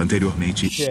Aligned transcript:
Anteriormente. 0.00 0.66
Este, 0.66 0.88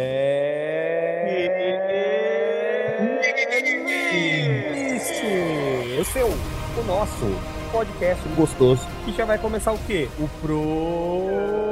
o 6.00 6.06
seu, 6.06 6.28
o 6.28 6.84
nosso 6.86 7.26
podcast 7.72 8.24
gostoso 8.36 8.88
que 9.06 9.12
já 9.12 9.26
vai 9.26 9.40
começar 9.40 9.72
o 9.72 9.80
quê? 9.80 10.08
O 10.20 10.28
Pro. 10.42 11.69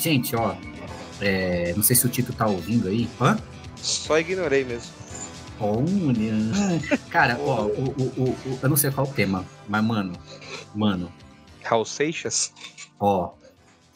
Gente, 0.00 0.34
ó. 0.34 0.54
é, 1.20 1.74
não 1.76 1.82
sei 1.82 1.94
se 1.94 2.06
o 2.06 2.08
Tito 2.08 2.32
tá 2.32 2.46
ouvindo 2.46 2.88
aí. 2.88 3.08
Hã? 3.20 3.38
Só 3.76 4.18
ignorei 4.18 4.64
mesmo. 4.64 4.90
Olha. 5.60 6.98
Cara, 7.10 7.38
ó, 7.40 7.66
o, 7.66 7.68
o, 7.68 8.02
o, 8.16 8.30
o- 8.30 8.58
eu 8.62 8.68
não 8.68 8.76
sei 8.76 8.90
qual 8.90 9.06
o 9.06 9.12
tema, 9.12 9.44
mas, 9.68 9.84
mano, 9.84 10.12
mano, 10.74 11.12
Raul 11.62 11.84
Seixas? 11.84 12.52
ó, 12.98 13.32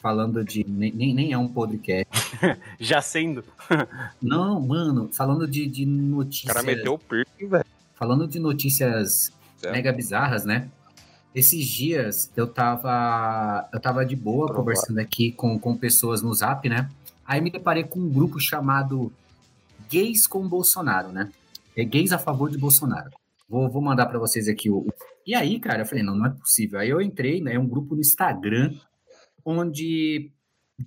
falando 0.01 0.43
de. 0.45 0.63
Nem, 0.67 0.91
nem 0.93 1.33
é 1.33 1.37
um 1.37 1.47
podcast. 1.47 2.05
Já 2.79 3.01
sendo. 3.01 3.43
Não, 4.21 4.59
mano, 4.61 5.09
falando 5.11 5.47
de, 5.47 5.65
de 5.65 5.83
O 5.85 5.87
notícias. 5.87 6.53
cara 6.53 6.63
meteu 6.63 6.93
o 6.93 6.99
piercing, 6.99 7.47
velho. 7.47 7.65
Falando 7.95 8.27
de 8.27 8.37
notícias 8.39 9.31
É. 9.63 9.71
mega 9.71 9.91
bizarras, 9.91 10.45
né? 10.45 10.69
Esses 11.35 11.65
dias 11.67 12.31
eu 12.35 12.47
tava. 12.47 13.69
Eu 13.73 13.79
tava 13.81 14.05
de 14.05 14.15
boa 14.15 14.47
conversando 14.55 14.99
aqui 14.99 15.31
com, 15.33 15.59
com 15.59 15.75
pessoas 15.77 16.21
no 16.21 16.33
zap, 16.33 16.67
né? 16.69 16.89
Aí 17.25 17.41
me 17.41 17.51
deparei 17.51 17.83
com 17.83 17.99
um 17.99 18.09
grupo 18.09 18.39
chamado 18.39 19.11
Gays 19.91 20.25
com 20.25 20.47
Bolsonaro, 20.47 21.09
né? 21.11 21.29
É 21.75 21.83
gays 21.83 22.11
a 22.13 22.17
favor 22.17 22.49
de 22.49 22.57
Bolsonaro. 22.57 23.09
Vou, 23.49 23.69
vou 23.69 23.81
mandar 23.81 24.05
pra 24.05 24.17
vocês 24.17 24.47
aqui 24.47 24.69
o. 24.69 24.77
o- 24.77 24.93
E 25.27 25.35
aí, 25.35 25.59
cara, 25.59 25.81
eu 25.81 25.85
falei, 25.85 26.03
não, 26.03 26.15
não 26.15 26.25
é 26.27 26.29
possível. 26.29 26.79
Aí 26.79 26.89
eu 26.89 27.01
entrei, 27.01 27.41
né? 27.41 27.55
É 27.55 27.59
um 27.59 27.67
grupo 27.67 27.95
no 27.95 28.01
Instagram 28.01 28.73
onde 29.43 30.31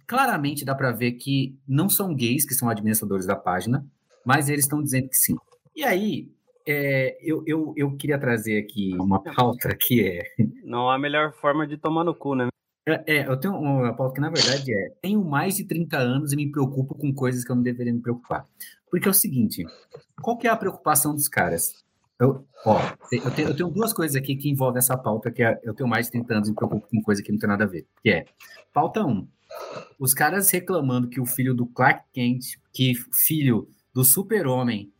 claramente 0.06 0.64
dá 0.64 0.74
pra 0.74 0.92
ver 0.92 1.12
que 1.12 1.58
não 1.66 1.88
são 1.88 2.14
gays 2.14 2.44
que 2.44 2.55
são 2.55 2.68
administradores 2.68 3.27
da 3.27 3.36
página, 3.36 3.84
mas 4.24 4.48
eles 4.48 4.64
estão 4.64 4.83
dizendo 4.83 5.08
que 5.08 5.16
sim. 5.16 5.36
E 5.77 5.84
aí, 5.84 6.30
é, 6.70 7.19
eu, 7.22 7.42
eu, 7.47 7.72
eu 7.77 7.97
queria 7.97 8.19
trazer 8.19 8.58
aqui 8.58 8.94
uma 9.00 9.22
pauta 9.22 9.74
que 9.74 10.06
é, 10.06 10.22
Não 10.62 10.91
há 10.91 10.98
melhor 10.98 11.33
forma 11.33 11.66
de 11.66 11.78
tomar 11.78 12.05
no 12.05 12.14
cu, 12.14 12.34
né? 12.34 12.48
é, 12.86 13.02
é, 13.06 13.27
eu 13.27 13.36
tenho 13.38 13.55
uma 13.55 13.94
pauta 13.94 14.14
que 14.14 14.20
na 14.20 14.30
verdade 14.30 14.72
é, 14.72 14.91
tenho 15.00 15.24
mais 15.24 15.56
de 15.56 15.64
30 15.64 15.96
anos 15.96 16.33
e 16.33 16.36
me 16.36 16.50
preocupo 16.50 16.94
com 16.94 17.12
coisas 17.12 17.44
que 17.44 17.50
eu 17.50 17.56
não 17.56 17.62
deveria 17.62 17.92
me 17.92 18.00
preocupar. 18.00 18.46
Porque 18.91 19.08
é 19.08 19.11
o 19.11 19.14
seguinte, 19.14 19.64
qual 20.22 20.36
que 20.36 20.46
é 20.46 20.50
a 20.50 20.56
preocupação 20.56 21.14
dos 21.14 21.28
caras? 21.28 21.84
Eu, 22.20 22.44
ó, 22.66 22.80
eu 23.12 23.30
tenho, 23.30 23.48
eu 23.48 23.56
tenho 23.56 23.70
duas 23.70 23.92
coisas 23.92 24.16
aqui 24.16 24.34
que 24.36 24.50
envolvem 24.50 24.78
essa 24.78 24.96
pauta, 24.96 25.30
que 25.30 25.42
é, 25.42 25.58
eu 25.62 25.72
tenho 25.72 25.89
mais 25.89 26.06
de 26.06 26.12
30 26.12 26.34
anos 26.34 26.48
e 26.48 26.50
me 26.50 26.56
preocupo 26.56 26.86
com 26.89 27.02
coisa 27.02 27.22
que 27.22 27.30
não 27.30 27.39
tem 27.39 27.48
nada 27.48 27.64
a 27.64 27.66
ver. 27.66 27.86
Que 28.02 28.11
é, 28.11 28.24
pauta 28.72 29.05
1, 29.05 29.27
os 29.98 30.12
caras 30.12 30.50
reclamando 30.50 31.08
que 31.08 31.20
o 31.20 31.27
filho 31.27 31.55
do 31.55 31.66
Clark 31.66 32.05
Kent, 32.12 32.56
que 32.72 32.94
filho 33.12 33.69
do 33.94 34.05
super-homem, 34.05 34.92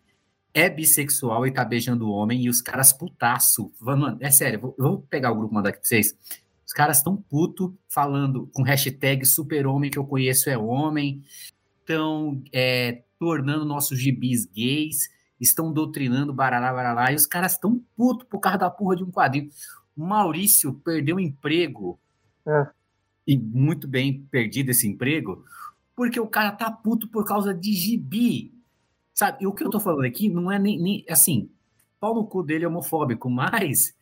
é 0.61 0.71
bissexual 0.71 1.47
e 1.47 1.51
tá 1.51 1.65
beijando 1.65 2.07
o 2.09 2.11
homem, 2.11 2.45
e 2.45 2.49
os 2.49 2.61
caras 2.61 2.93
putaço. 2.93 3.73
Mano, 3.81 4.17
é 4.21 4.31
sério, 4.31 4.61
vou, 4.61 4.75
vou 4.79 4.99
pegar 5.03 5.33
o 5.33 5.37
grupo 5.37 5.53
e 5.53 5.57
mandar 5.57 5.71
aqui 5.71 5.79
pra 5.79 5.89
vocês. 5.89 6.17
Os 6.67 6.73
caras 6.73 6.99
estão 6.99 7.17
puto 7.17 7.77
falando 7.89 8.49
com 8.53 8.63
hashtag 8.63 9.25
super-homem 9.25 9.91
que 9.91 9.99
eu 9.99 10.05
conheço 10.05 10.51
é 10.51 10.59
homem, 10.59 11.23
estão 11.81 12.43
é, 12.53 13.03
tornando 13.19 13.65
nossos 13.65 13.99
gibis 13.99 14.45
gays, 14.45 15.11
estão 15.41 15.73
doutrinando 15.73 16.33
baralá, 16.33 16.73
baralá, 16.73 17.13
e 17.13 17.15
os 17.15 17.25
caras 17.25 17.53
estão 17.53 17.81
puto 17.97 18.27
por 18.27 18.41
causa 18.41 18.59
da 18.59 18.71
porra 18.71 18.97
de 18.97 19.05
um 19.05 19.11
quadrinho. 19.11 19.49
O 19.97 20.05
Maurício 20.05 20.75
perdeu 20.75 21.17
o 21.17 21.21
emprego, 21.21 21.99
É. 22.47 22.67
e 23.27 23.39
muito 23.39 23.89
bem 23.89 24.21
perdido 24.31 24.71
esse 24.71 24.87
emprego, 24.87 25.45
porque 25.97 26.21
o 26.21 26.27
cara 26.27 26.53
tá 26.53 26.71
puto 26.71 27.09
por 27.09 27.25
causa 27.25 27.55
de 27.55 27.73
gibi. 27.73 28.53
Sabe? 29.19 29.39
E 29.41 29.47
o 29.49 29.53
que 29.53 29.65
eu 29.65 29.71
tô 29.71 29.81
falando 29.81 30.05
aqui 30.05 30.29
não 30.29 30.51
é 30.51 30.61
nem, 30.61 30.79
nem 30.81 31.05
assim, 31.11 31.51
pau 31.99 32.15
no 32.15 32.25
cu 32.25 32.41
dele 32.45 32.65
é 32.65 32.69
homofóbico, 32.69 33.29
mas 33.29 33.93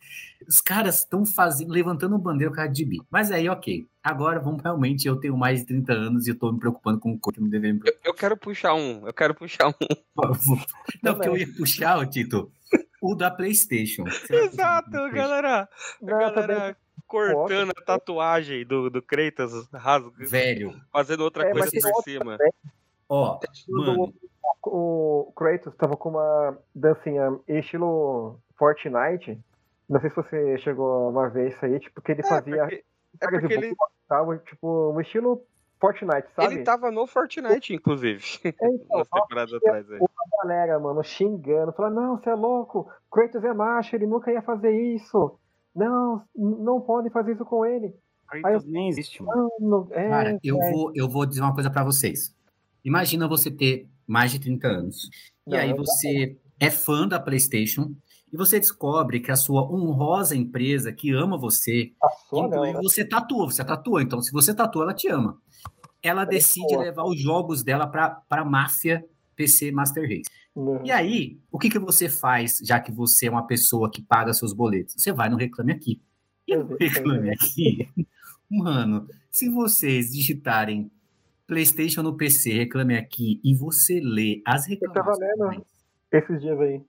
os 0.47 0.61
caras 0.61 0.99
estão 0.99 1.25
fazendo, 1.25 1.71
levantando 1.71 2.15
um 2.15 2.19
bandeira 2.19 2.51
por 2.51 2.57
causa 2.57 2.71
de 2.71 2.83
gibi. 2.83 2.99
Mas 3.09 3.31
aí, 3.31 3.49
ok. 3.49 3.87
Agora, 4.03 4.39
vamos 4.39 4.61
realmente, 4.61 5.07
eu 5.07 5.19
tenho 5.19 5.35
mais 5.35 5.61
de 5.61 5.65
30 5.65 5.91
anos 5.91 6.27
e 6.27 6.29
eu 6.29 6.37
tô 6.37 6.51
me 6.51 6.59
preocupando 6.59 6.99
com 6.99 7.13
o 7.13 7.19
que 7.19 7.39
eu 7.39 7.43
não 7.43 7.49
deveria 7.49 7.73
me 7.73 7.81
Eu, 7.83 7.93
eu 8.05 8.13
quero 8.13 8.37
puxar 8.37 8.75
um, 8.75 9.07
eu 9.07 9.13
quero 9.13 9.33
puxar 9.33 9.69
um. 9.69 9.73
preocupar. 10.15 10.65
Não, 11.01 11.15
porque 11.15 11.29
eu 11.29 11.37
ia 11.37 11.51
puxar, 11.51 11.97
ô, 11.97 12.05
Tito, 12.05 12.51
o 13.01 13.15
da 13.15 13.31
Playstation. 13.31 14.03
O 14.03 14.07
Exato, 14.35 14.91
da 14.91 14.99
PlayStation? 14.99 15.15
galera. 15.15 15.61
A 15.63 15.69
Não, 15.99 16.19
galera 16.19 16.77
cortando 17.07 17.71
a 17.71 17.81
tatuagem 17.83 18.65
do, 18.67 18.89
do 18.91 19.01
Kratos, 19.01 19.67
rasga, 19.73 20.11
Velho, 20.17 20.79
fazendo 20.91 21.21
outra 21.21 21.47
É, 21.47 21.51
coisa 21.51 21.71
por 21.71 21.85
outra 21.87 22.03
cima. 22.03 22.37
Ó, 23.09 23.39
mano, 23.69 24.13
O 24.65 25.31
Kratos 25.35 25.75
tava 25.75 25.95
com 25.95 26.09
uma 26.09 26.57
dancinha 26.73 27.39
estilo 27.47 28.39
Fortnite. 28.57 29.39
Não 29.89 30.01
sei 30.01 30.09
se 30.09 30.15
você 30.15 30.57
chegou 30.57 31.17
a 31.17 31.29
ver 31.29 31.49
isso 31.49 31.65
aí, 31.65 31.79
tipo, 31.79 32.01
que 32.01 32.11
ele 32.11 32.21
É 32.21 32.23
fazia 32.25 32.57
porque, 32.57 32.83
é 33.21 33.27
porque 33.29 33.53
ele, 33.53 33.75
tava, 34.07 34.37
tipo, 34.39 34.91
um 34.91 34.99
estilo 34.99 35.41
Fortnite, 35.79 36.27
sabe? 36.35 36.55
ele 36.55 36.63
tava 36.63 36.91
no 36.91 37.05
Fortnite, 37.07 37.73
inclusive. 37.73 38.21
É, 38.43 38.49
então, 38.49 38.69
Umas 38.97 39.09
temporadas 39.09 39.53
atrás 39.53 39.91
aí. 39.91 39.99
a 39.99 40.43
galera, 40.43 40.79
mano, 40.79 41.03
xingando, 41.03 41.71
falando, 41.71 41.95
não, 41.95 42.17
você 42.17 42.29
é 42.29 42.35
louco, 42.35 42.89
Kratos 43.11 43.43
é 43.43 43.53
macho, 43.53 43.95
ele 43.95 44.07
nunca 44.07 44.31
ia 44.31 44.41
fazer 44.41 44.71
isso. 44.71 45.39
Não, 45.75 46.23
não 46.35 46.81
pode 46.81 47.09
fazer 47.11 47.33
isso 47.33 47.45
com 47.45 47.65
ele. 47.65 47.95
Kratos 48.27 48.65
nem 48.65 48.89
existe, 48.89 49.23
mano. 49.23 49.49
Não, 49.59 49.69
não, 49.69 49.87
é, 49.91 50.09
Cara, 50.09 50.39
eu 50.43 50.61
é, 50.61 50.71
vou, 50.71 50.91
eu 50.95 51.07
vou 51.07 51.25
dizer 51.25 51.41
uma 51.41 51.53
coisa 51.53 51.69
pra 51.69 51.83
vocês. 51.83 52.35
Imagina 52.87 53.27
você 53.27 53.51
ter 53.51 53.85
mais 54.07 54.31
de 54.31 54.39
30 54.39 54.65
anos. 54.65 55.09
E 55.45 55.51
Não, 55.51 55.57
aí 55.57 55.73
você 55.73 56.37
é 56.57 56.71
fã 56.71 57.05
da 57.05 57.19
PlayStation 57.19 57.93
e 58.31 58.37
você 58.37 58.59
descobre 58.59 59.19
que 59.19 59.29
a 59.29 59.35
sua 59.35 59.61
honrosa 59.69 60.37
empresa 60.37 60.93
que 60.93 61.11
ama 61.11 61.37
você, 61.37 61.91
a 62.01 62.07
não, 62.31 62.47
inclusive 62.47 62.73
né? 62.73 62.81
você 62.81 63.05
tatuou, 63.05 63.51
você 63.51 63.63
tatuou, 63.63 63.99
então 63.99 64.21
se 64.21 64.31
você 64.31 64.53
tatuou, 64.53 64.83
ela 64.83 64.93
te 64.93 65.09
ama. 65.09 65.37
Ela 66.01 66.23
decide 66.23 66.77
levar 66.77 67.03
os 67.03 67.19
jogos 67.19 67.61
dela 67.61 67.87
pra, 67.87 68.09
pra 68.09 68.45
máfia 68.45 69.03
PC 69.35 69.71
Master 69.71 70.03
Race. 70.03 70.29
Não. 70.55 70.83
E 70.85 70.89
aí, 70.89 71.39
o 71.51 71.59
que, 71.59 71.69
que 71.69 71.79
você 71.79 72.07
faz, 72.07 72.59
já 72.63 72.79
que 72.79 72.91
você 72.91 73.27
é 73.27 73.29
uma 73.31 73.45
pessoa 73.45 73.91
que 73.91 74.01
paga 74.01 74.33
seus 74.33 74.53
boletos? 74.53 74.95
Você 74.97 75.11
vai 75.11 75.29
no 75.29 75.35
Reclame 75.35 75.73
Aqui. 75.73 76.01
E 76.47 76.55
no 76.55 76.77
Reclame 76.77 77.31
Aqui, 77.31 77.89
mano, 78.49 79.07
se 79.29 79.49
vocês 79.49 80.11
digitarem 80.11 80.89
PlayStation 81.47 82.03
no 82.03 82.15
PC, 82.15 82.51
Reclame 82.51 82.97
Aqui, 82.97 83.39
e 83.43 83.55
você 83.55 83.99
lê 84.03 84.41
as 84.45 84.67
tava 84.67 85.13
reclamações... 85.13 85.19
lendo. 85.39 85.65
Esses 86.11 86.41
dias 86.41 86.59
aí. 86.59 86.81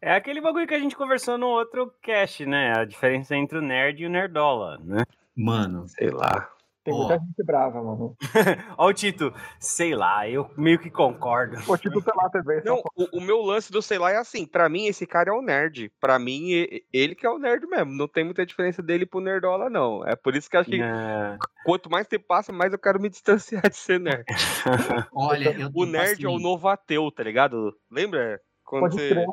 É 0.00 0.14
aquele 0.14 0.40
bagulho 0.40 0.66
que 0.66 0.74
a 0.74 0.78
gente 0.78 0.96
conversou 0.96 1.38
no 1.38 1.46
outro 1.46 1.92
cast, 2.02 2.44
né? 2.44 2.76
A 2.76 2.84
diferença 2.84 3.34
entre 3.36 3.58
o 3.58 3.62
nerd 3.62 4.02
e 4.02 4.06
o 4.06 4.10
nerdola, 4.10 4.78
né? 4.84 5.04
Mano, 5.34 5.88
Sei 5.88 6.10
lá. 6.10 6.51
Tem 6.84 6.92
Ó. 6.92 6.98
muita 6.98 7.18
gente 7.18 7.44
brava, 7.44 7.82
mano. 7.82 8.16
Ó 8.76 8.88
o 8.88 8.92
Tito, 8.92 9.32
sei 9.60 9.94
lá, 9.94 10.28
eu 10.28 10.50
meio 10.56 10.78
que 10.78 10.90
concordo. 10.90 11.56
O 11.68 11.76
tipo, 11.78 12.00
sei 12.02 12.12
lá, 12.16 12.28
também. 12.28 12.60
Não, 12.64 12.82
o, 12.96 13.18
o 13.18 13.20
meu 13.20 13.40
lance 13.40 13.70
do 13.70 13.80
sei 13.80 13.98
lá 13.98 14.10
é 14.10 14.16
assim, 14.16 14.44
pra 14.46 14.68
mim 14.68 14.86
esse 14.86 15.06
cara 15.06 15.30
é 15.30 15.32
o 15.32 15.42
nerd. 15.42 15.92
Pra 16.00 16.18
mim, 16.18 16.50
ele 16.92 17.14
que 17.14 17.24
é 17.24 17.30
o 17.30 17.38
nerd 17.38 17.66
mesmo. 17.66 17.92
Não 17.92 18.08
tem 18.08 18.24
muita 18.24 18.44
diferença 18.44 18.82
dele 18.82 19.06
pro 19.06 19.20
nerdola, 19.20 19.70
não. 19.70 20.04
É 20.06 20.16
por 20.16 20.34
isso 20.34 20.50
que 20.50 20.56
eu 20.56 20.60
acho 20.60 20.70
que 20.70 20.82
É, 20.82 21.38
quanto 21.64 21.88
mais 21.88 22.08
tempo 22.08 22.26
passa, 22.26 22.52
mais 22.52 22.72
eu 22.72 22.78
quero 22.78 23.00
me 23.00 23.08
distanciar 23.08 23.62
de 23.68 23.76
ser 23.76 24.00
nerd. 24.00 24.24
olha, 25.14 25.50
O 25.52 25.66
tipo 25.66 25.86
nerd 25.86 26.24
é 26.24 26.28
o 26.28 26.34
assim, 26.34 26.42
novo 26.42 26.68
ateu, 26.68 27.10
tá 27.12 27.22
ligado? 27.22 27.72
Lembra? 27.90 28.40
Quando 28.72 28.84
Pode 28.84 28.94
você 28.94 29.10
crer. 29.10 29.26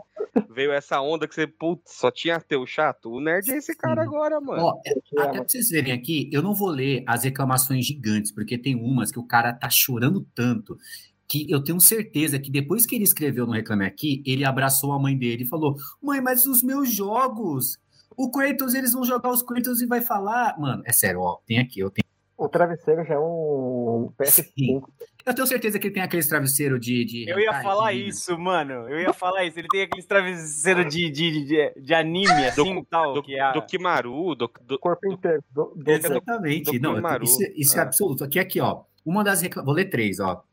veio 0.49 0.73
essa 0.73 0.99
onda 0.99 1.25
que 1.25 1.33
você, 1.33 1.47
putz, 1.47 1.93
só 1.93 2.11
tinha 2.11 2.35
ateu 2.35 2.65
chato? 2.65 3.09
O 3.09 3.21
nerd 3.21 3.49
é 3.49 3.55
esse 3.55 3.73
cara 3.73 4.01
Sim. 4.01 4.07
agora, 4.09 4.41
mano. 4.41 4.63
Ó, 4.63 4.81
É, 4.85 5.21
até 5.21 5.39
pra 5.39 5.47
vocês 5.47 5.69
verem 5.69 5.93
aqui, 5.93 6.29
eu 6.33 6.41
não 6.41 6.53
vou 6.53 6.67
ler 6.67 7.05
as 7.07 7.23
reclamações 7.23 7.85
gigantes, 7.85 8.33
porque 8.33 8.57
tem 8.57 8.75
umas 8.75 9.13
que 9.13 9.17
o 9.17 9.23
cara 9.23 9.53
tá 9.53 9.69
chorando 9.69 10.27
tanto 10.35 10.77
que 11.25 11.49
eu 11.49 11.63
tenho 11.63 11.79
certeza 11.79 12.37
que 12.37 12.51
depois 12.51 12.85
que 12.85 12.95
ele 12.95 13.05
escreveu 13.05 13.45
no 13.47 13.53
Reclame 13.53 13.85
Aqui, 13.85 14.21
ele 14.25 14.43
abraçou 14.43 14.91
a 14.91 14.99
mãe 14.99 15.17
dele 15.17 15.43
e 15.43 15.47
falou: 15.47 15.77
Mãe, 16.03 16.19
mas 16.19 16.45
os 16.45 16.61
meus 16.61 16.91
jogos, 16.93 17.77
o 18.17 18.29
Kratos, 18.29 18.73
eles 18.73 18.91
vão 18.91 19.05
jogar 19.05 19.31
os 19.31 19.41
Kratos 19.41 19.81
e 19.81 19.85
vai 19.85 20.01
falar. 20.01 20.59
Mano, 20.59 20.83
é 20.85 20.91
sério, 20.91 21.21
ó, 21.21 21.37
tem 21.45 21.59
aqui, 21.59 21.79
eu 21.79 21.89
tenho. 21.89 22.03
O 22.37 22.49
travesseiro 22.49 23.05
já 23.05 23.13
é 23.13 23.19
um 23.19 24.11
PS5. 24.19 24.83
Eu 25.29 25.35
tenho 25.35 25.47
certeza 25.47 25.77
que 25.77 25.87
ele 25.87 25.93
tem 25.93 26.01
aqueles 26.03 26.27
travesseiros 26.27 26.79
de, 26.79 27.05
de. 27.05 27.29
Eu 27.29 27.39
ia 27.39 27.61
falar 27.61 27.93
de- 27.93 28.07
isso, 28.07 28.37
mano. 28.37 28.73
Eu 28.89 28.99
ia 28.99 29.13
falar 29.13 29.45
isso. 29.45 29.59
Ele 29.59 29.67
tem 29.67 29.83
aqueles 29.83 30.05
travesseiros 30.05 30.93
de, 30.93 31.09
de, 31.11 31.45
de, 31.45 31.73
de 31.81 31.93
anime, 31.93 32.47
assim, 32.47 32.83
tal, 32.89 33.13
Do, 33.13 33.21
que 33.23 33.35
é 33.39 33.53
do 33.53 33.61
Kimaru, 33.65 34.33
do, 34.35 34.51
do- 34.65 34.79
Corpo 34.79 35.11
inteiro. 35.11 35.43
Do, 35.51 35.73
do, 35.75 35.91
Exatamente. 35.91 36.79
do 36.79 36.81
Não, 36.81 36.95
Kimaru. 36.95 37.23
isso, 37.23 37.37
isso 37.55 37.75
é 37.75 37.79
É. 37.79 37.83
absoluto. 37.83 38.23
Aqui, 38.23 38.39
aqui, 38.39 38.59
ó. 38.59 38.81
Uma 39.05 39.23
das 39.23 39.41
reclamações. 39.41 39.65
Vou 39.65 39.75
ler 39.75 39.89
três, 39.89 40.19
ó. 40.19 40.43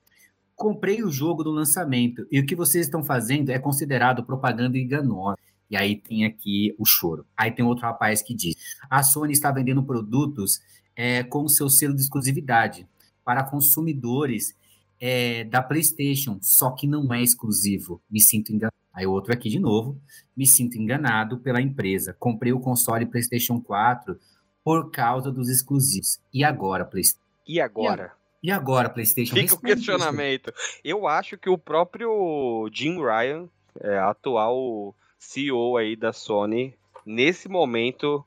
Comprei 0.54 1.02
o 1.02 1.10
jogo 1.10 1.42
do 1.44 1.50
lançamento 1.50 2.26
e 2.30 2.38
o 2.40 2.46
que 2.46 2.54
vocês 2.54 2.86
estão 2.86 3.02
fazendo 3.04 3.50
é 3.50 3.58
considerado 3.58 4.24
propaganda 4.24 4.78
enganosa. 4.78 5.36
E 5.70 5.76
aí 5.76 5.96
tem 5.96 6.24
aqui 6.24 6.74
o 6.78 6.84
choro. 6.84 7.26
Aí 7.36 7.50
tem 7.50 7.64
outro 7.64 7.84
rapaz 7.84 8.22
que 8.22 8.34
diz: 8.34 8.54
a 8.88 9.02
Sony 9.02 9.32
está 9.32 9.50
vendendo 9.50 9.82
produtos 9.82 10.60
é, 10.94 11.22
com 11.22 11.48
seu 11.48 11.68
selo 11.68 11.94
de 11.94 12.02
exclusividade 12.02 12.86
para 13.24 13.42
consumidores 13.42 14.54
é, 15.00 15.44
da 15.44 15.62
PlayStation, 15.62 16.38
só 16.40 16.70
que 16.70 16.86
não 16.86 17.12
é 17.12 17.22
exclusivo. 17.22 18.00
Me 18.10 18.20
sinto 18.20 18.52
enganado. 18.52 18.74
Aí 18.92 19.06
outro 19.06 19.32
aqui 19.32 19.48
de 19.50 19.58
novo. 19.58 20.00
Me 20.36 20.46
sinto 20.46 20.76
enganado 20.78 21.38
pela 21.38 21.60
empresa. 21.60 22.16
Comprei 22.18 22.52
o 22.52 22.60
console 22.60 23.04
PlayStation 23.06 23.60
4 23.60 24.18
por 24.64 24.90
causa 24.90 25.30
dos 25.30 25.48
exclusivos. 25.48 26.18
E 26.32 26.42
agora, 26.42 26.84
PlayStation? 26.84 27.24
E 27.46 27.60
agora? 27.60 28.12
E 28.42 28.50
agora, 28.50 28.88
PlayStation? 28.88 29.34
Fica 29.34 29.54
o 29.54 29.58
questionamento. 29.60 30.52
Eu 30.82 31.06
acho 31.06 31.36
que 31.36 31.48
o 31.50 31.58
próprio 31.58 32.68
Jim 32.72 32.96
Ryan, 32.98 33.48
é, 33.80 33.98
atual 33.98 34.94
CEO 35.18 35.76
aí 35.76 35.94
da 35.96 36.12
Sony, 36.12 36.74
nesse 37.04 37.48
momento 37.48 38.24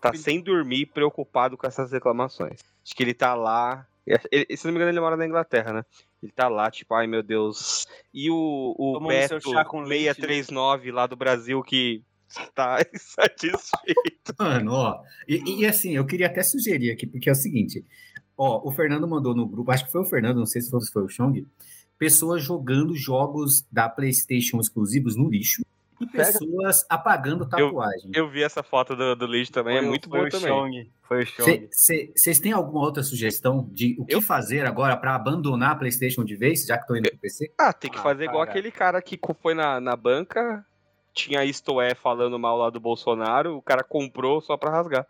tá 0.00 0.12
sem 0.14 0.40
dormir, 0.40 0.86
preocupado 0.86 1.56
com 1.56 1.66
essas 1.66 1.90
reclamações. 1.92 2.60
Acho 2.84 2.94
que 2.94 3.02
ele 3.02 3.14
tá 3.14 3.34
lá. 3.34 3.86
ele- 4.32 4.56
se 4.56 4.64
não 4.64 4.72
me 4.72 4.78
engano, 4.78 4.90
ele 4.92 5.00
mora 5.00 5.16
na 5.16 5.26
Inglaterra, 5.26 5.72
né? 5.72 5.84
Ele 6.22 6.32
tá 6.32 6.48
lá, 6.48 6.70
tipo, 6.70 6.94
ai 6.94 7.06
meu 7.06 7.22
Deus. 7.22 7.86
E 8.12 8.30
o, 8.30 8.74
o 8.76 9.00
Beto 9.06 9.40
seu 9.40 9.52
chá 9.52 9.64
com 9.64 9.80
leite, 9.80 10.20
né? 10.20 10.26
639 10.26 10.90
lá 10.90 11.06
do 11.06 11.16
Brasil 11.16 11.62
que 11.62 12.02
tá 12.54 12.78
insatisfeito. 12.92 14.34
Mano, 14.38 14.72
ó. 14.72 15.02
E, 15.26 15.60
e, 15.60 15.66
assim, 15.66 15.96
eu 15.96 16.04
queria 16.04 16.26
até 16.26 16.42
sugerir 16.42 16.90
aqui, 16.90 17.06
porque 17.06 17.28
é 17.28 17.32
o 17.32 17.36
seguinte: 17.36 17.84
ó, 18.36 18.60
o 18.66 18.72
Fernando 18.72 19.06
mandou 19.06 19.34
no 19.34 19.46
grupo, 19.46 19.70
acho 19.70 19.86
que 19.86 19.92
foi 19.92 20.00
o 20.00 20.06
Fernando, 20.06 20.38
não 20.38 20.46
sei 20.46 20.60
se 20.60 20.70
foi, 20.70 20.80
se 20.80 20.92
foi 20.92 21.04
o 21.04 21.08
Chong, 21.08 21.46
pessoas 21.98 22.42
jogando 22.42 22.94
jogos 22.94 23.66
da 23.70 23.88
PlayStation 23.88 24.60
exclusivos 24.60 25.16
no 25.16 25.28
lixo 25.28 25.62
e 26.00 26.06
pessoas 26.06 26.84
apagando 26.88 27.46
tatuagem. 27.48 28.10
Eu 28.14 28.28
vi 28.28 28.42
essa 28.42 28.62
foto 28.62 28.94
do, 28.96 29.14
do 29.16 29.26
lixo 29.26 29.52
também, 29.52 29.76
é 29.76 29.78
Foi 29.80 29.86
o- 29.86 29.90
muito 29.90 30.08
foi 30.08 30.18
boa 30.18 30.28
o 30.28 30.30
também. 30.30 30.48
Chong, 30.48 30.92
Foi 31.02 31.22
o 31.22 31.26
Chong. 31.26 31.68
Vocês 31.70 32.38
têm 32.38 32.52
alguma 32.52 32.80
outra 32.84 33.02
sugestão 33.02 33.68
de 33.72 33.96
o 33.98 34.04
que 34.06 34.14
Eu- 34.14 34.22
fazer 34.22 34.66
agora 34.66 34.96
para 34.96 35.14
abandonar 35.14 35.72
a 35.72 35.76
PlayStation 35.76 36.24
de 36.24 36.36
vez, 36.36 36.64
já 36.66 36.76
que 36.76 36.82
estão 36.82 36.96
indo 36.96 37.08
pro 37.10 37.18
PC? 37.18 37.52
Ah, 37.58 37.72
tem 37.72 37.90
que 37.90 37.98
Ah, 37.98 38.02
fazer 38.02 38.24
igual 38.24 38.40
cara. 38.40 38.50
aquele 38.50 38.70
cara 38.70 39.00
que 39.02 39.18
foi 39.42 39.54
na, 39.54 39.80
na 39.80 39.96
banca, 39.96 40.64
tinha 41.14 41.44
isto 41.44 41.80
é 41.80 41.94
falando 41.94 42.38
mal 42.38 42.56
lá 42.56 42.70
do 42.70 42.78
Bolsonaro, 42.78 43.56
o 43.56 43.62
cara 43.62 43.82
comprou 43.82 44.40
só 44.40 44.56
pra 44.56 44.70
rasgar. 44.70 45.04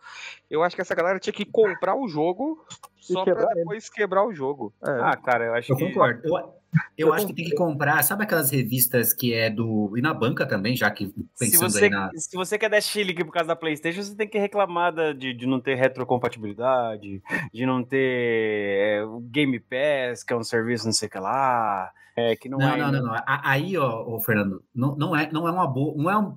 Eu 0.50 0.62
acho 0.62 0.74
que 0.74 0.80
essa 0.80 0.94
galera 0.94 1.18
tinha 1.18 1.32
que 1.34 1.44
comprar 1.44 1.94
o 1.96 2.08
jogo 2.08 2.64
só 2.98 3.24
pra 3.24 3.34
quebrar 3.34 3.50
ele. 3.50 3.60
depois 3.60 3.90
quebrar 3.90 4.24
o 4.26 4.32
jogo. 4.32 4.72
É. 4.82 4.90
Ah, 5.02 5.16
cara, 5.16 5.44
eu 5.46 5.54
acho 5.54 5.72
Eu 5.72 5.76
que... 5.76 5.84
concordo. 5.86 6.20
Eu, 6.26 6.57
eu 6.96 7.08
Eu 7.08 7.12
acho 7.14 7.26
que 7.26 7.34
tem 7.34 7.44
que 7.46 7.54
comprar, 7.54 8.02
sabe 8.02 8.24
aquelas 8.24 8.50
revistas 8.50 9.12
que 9.12 9.32
é 9.32 9.48
do. 9.48 9.92
E 9.96 10.00
na 10.02 10.12
banca 10.12 10.46
também, 10.46 10.76
já 10.76 10.90
que 10.90 11.06
Se 11.06 11.50
pensando 11.50 11.70
você, 11.70 11.84
aí 11.84 11.90
na. 11.90 12.10
se 12.14 12.36
você 12.36 12.58
quer 12.58 12.68
dar 12.68 12.80
chilique 12.80 13.24
por 13.24 13.32
causa 13.32 13.48
da 13.48 13.56
PlayStation, 13.56 14.02
você 14.02 14.14
tem 14.14 14.28
que 14.28 14.38
reclamar 14.38 14.92
da- 14.92 15.12
de, 15.12 15.32
de 15.32 15.46
não 15.46 15.60
ter 15.60 15.74
retrocompatibilidade, 15.76 17.22
de 17.52 17.66
não 17.66 17.82
ter 17.82 18.98
é, 18.98 19.04
o 19.04 19.20
Game 19.20 19.58
Pass, 19.60 20.22
que 20.22 20.32
é 20.32 20.36
um 20.36 20.42
serviço 20.44 20.84
não 20.86 20.92
sei 20.92 21.08
o 21.08 21.10
que 21.10 21.18
lá, 21.18 21.90
é, 22.16 22.34
que 22.36 22.48
não, 22.48 22.58
Não, 22.58 22.74
é. 22.74 22.76
não, 22.78 22.90
não, 22.92 23.02
não. 23.02 23.22
Aí, 23.26 23.76
ó, 23.76 24.04
ô, 24.06 24.20
Fernando, 24.20 24.62
não, 24.74 24.96
não, 24.96 25.16
é, 25.16 25.30
não 25.30 25.46
é 25.46 25.52
uma 25.52 25.66
boa. 25.66 25.94
Não 25.96 26.10
é 26.10 26.18
um, 26.18 26.36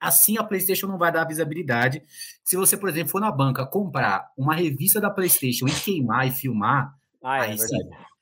assim 0.00 0.36
a 0.38 0.44
PlayStation 0.44 0.86
não 0.88 0.98
vai 0.98 1.12
dar 1.12 1.24
visibilidade. 1.24 2.02
Se 2.44 2.56
você, 2.56 2.76
por 2.76 2.88
exemplo, 2.88 3.10
for 3.10 3.20
na 3.20 3.30
banca 3.30 3.64
comprar 3.64 4.28
uma 4.36 4.54
revista 4.54 5.00
da 5.00 5.08
PlayStation 5.08 5.66
e 5.68 5.72
queimar 5.72 6.26
e 6.26 6.32
filmar, 6.32 6.92
Ah, 7.22 7.38
é 7.46 7.50
aí 7.50 7.58
sim. 7.58 7.76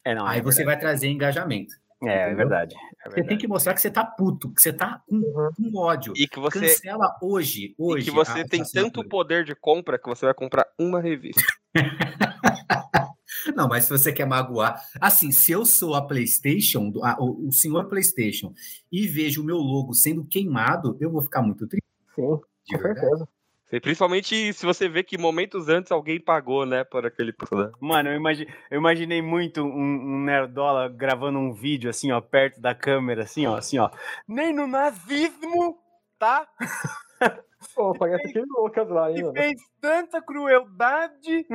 Verdade. 0.07 0.11
É, 0.11 0.15
não, 0.15 0.27
aí 0.27 0.39
é 0.39 0.43
você 0.43 0.59
verdade. 0.59 0.65
vai 0.77 0.79
trazer 0.81 1.09
engajamento. 1.09 1.75
É, 2.05 2.31
é 2.31 2.35
verdade. 2.35 2.75
é 2.75 2.79
Você 3.09 3.15
tem 3.15 3.23
verdade. 3.25 3.41
que 3.41 3.49
mostrar 3.49 3.73
que 3.75 3.81
você 3.81 3.91
tá 3.91 4.05
puto, 4.05 4.53
que 4.53 4.61
você 4.61 4.73
tá 4.73 5.03
com, 5.09 5.17
Uhum. 5.17 5.51
com 5.73 5.79
ódio. 5.79 6.13
E 6.17 6.29
que 6.29 6.39
você, 6.39 6.61
Cancela 6.61 7.17
hoje, 7.23 7.69
e 7.71 7.75
hoje. 7.79 8.05
que 8.05 8.11
você 8.11 8.41
a- 8.43 8.47
tem 8.47 8.61
a 8.63 8.65
tanto 8.67 9.03
poder 9.09 9.45
de 9.45 9.55
compra 9.55 9.99
que 9.99 10.07
você 10.09 10.27
vai 10.27 10.35
comprar 10.35 10.67
uma 10.79 11.01
revista. 11.01 11.43
Não, 13.55 13.69
mas 13.69 13.85
se 13.85 13.91
você 13.91 14.13
quer 14.13 14.27
magoar. 14.27 14.81
Assim, 15.01 15.31
se 15.33 15.53
eu 15.53 15.65
sou 15.65 15.95
a 15.95 16.03
PlayStation, 16.07 16.93
a- 17.03 17.17
o, 17.19 17.49
o 17.49 17.53
senhor 17.53 17.87
PlayStation, 17.89 18.53
e 18.91 19.07
vejo 19.07 19.41
o 19.41 19.45
meu 19.45 19.57
logo 19.57 19.95
sendo 19.95 20.25
queimado, 20.25 20.97
eu 21.01 21.11
vou 21.11 21.23
ficar 21.23 21.43
muito 21.43 21.67
triste. 21.67 21.87
Sim, 22.15 22.23
De 22.69 22.77
com 22.77 22.83
verdade. 22.83 23.01
certeza. 23.07 23.29
Principalmente 23.69 24.53
se 24.53 24.65
você 24.65 24.89
vê 24.89 25.03
que 25.03 25.19
momentos 25.19 25.69
antes 25.69 25.91
alguém 25.91 26.21
pagou, 26.21 26.65
né, 26.65 26.85
por 26.85 27.05
aquele 27.05 27.33
produto. 27.33 27.77
Mano, 27.81 28.11
eu, 28.11 28.17
imagi- 28.17 28.47
eu 28.71 28.79
imaginei 28.79 29.21
muito 29.21 29.63
um, 29.63 30.17
um 30.17 30.21
nerdola 30.25 30.89
gravando 30.89 31.39
um 31.39 31.53
vídeo 31.53 31.91
assim, 31.91 32.13
ó, 32.13 32.21
perto 32.21 32.61
da 32.61 32.75
câmera, 32.75 33.25
assim, 33.25 33.47
ó, 33.47 33.57
assim, 33.57 33.79
ó. 33.79 33.91
Nem 34.27 34.53
no 34.53 34.67
nazismo, 34.67 35.79
tá? 36.19 36.47
Pô, 37.75 37.93
parece 37.99 38.29
aquele 38.29 38.47
Lucas 38.57 38.89
lá, 38.89 39.11
hein, 39.11 39.17
que 39.17 39.23
mano. 39.23 39.35
fez 39.35 39.61
tanta 39.81 40.21
crueldade. 40.23 41.47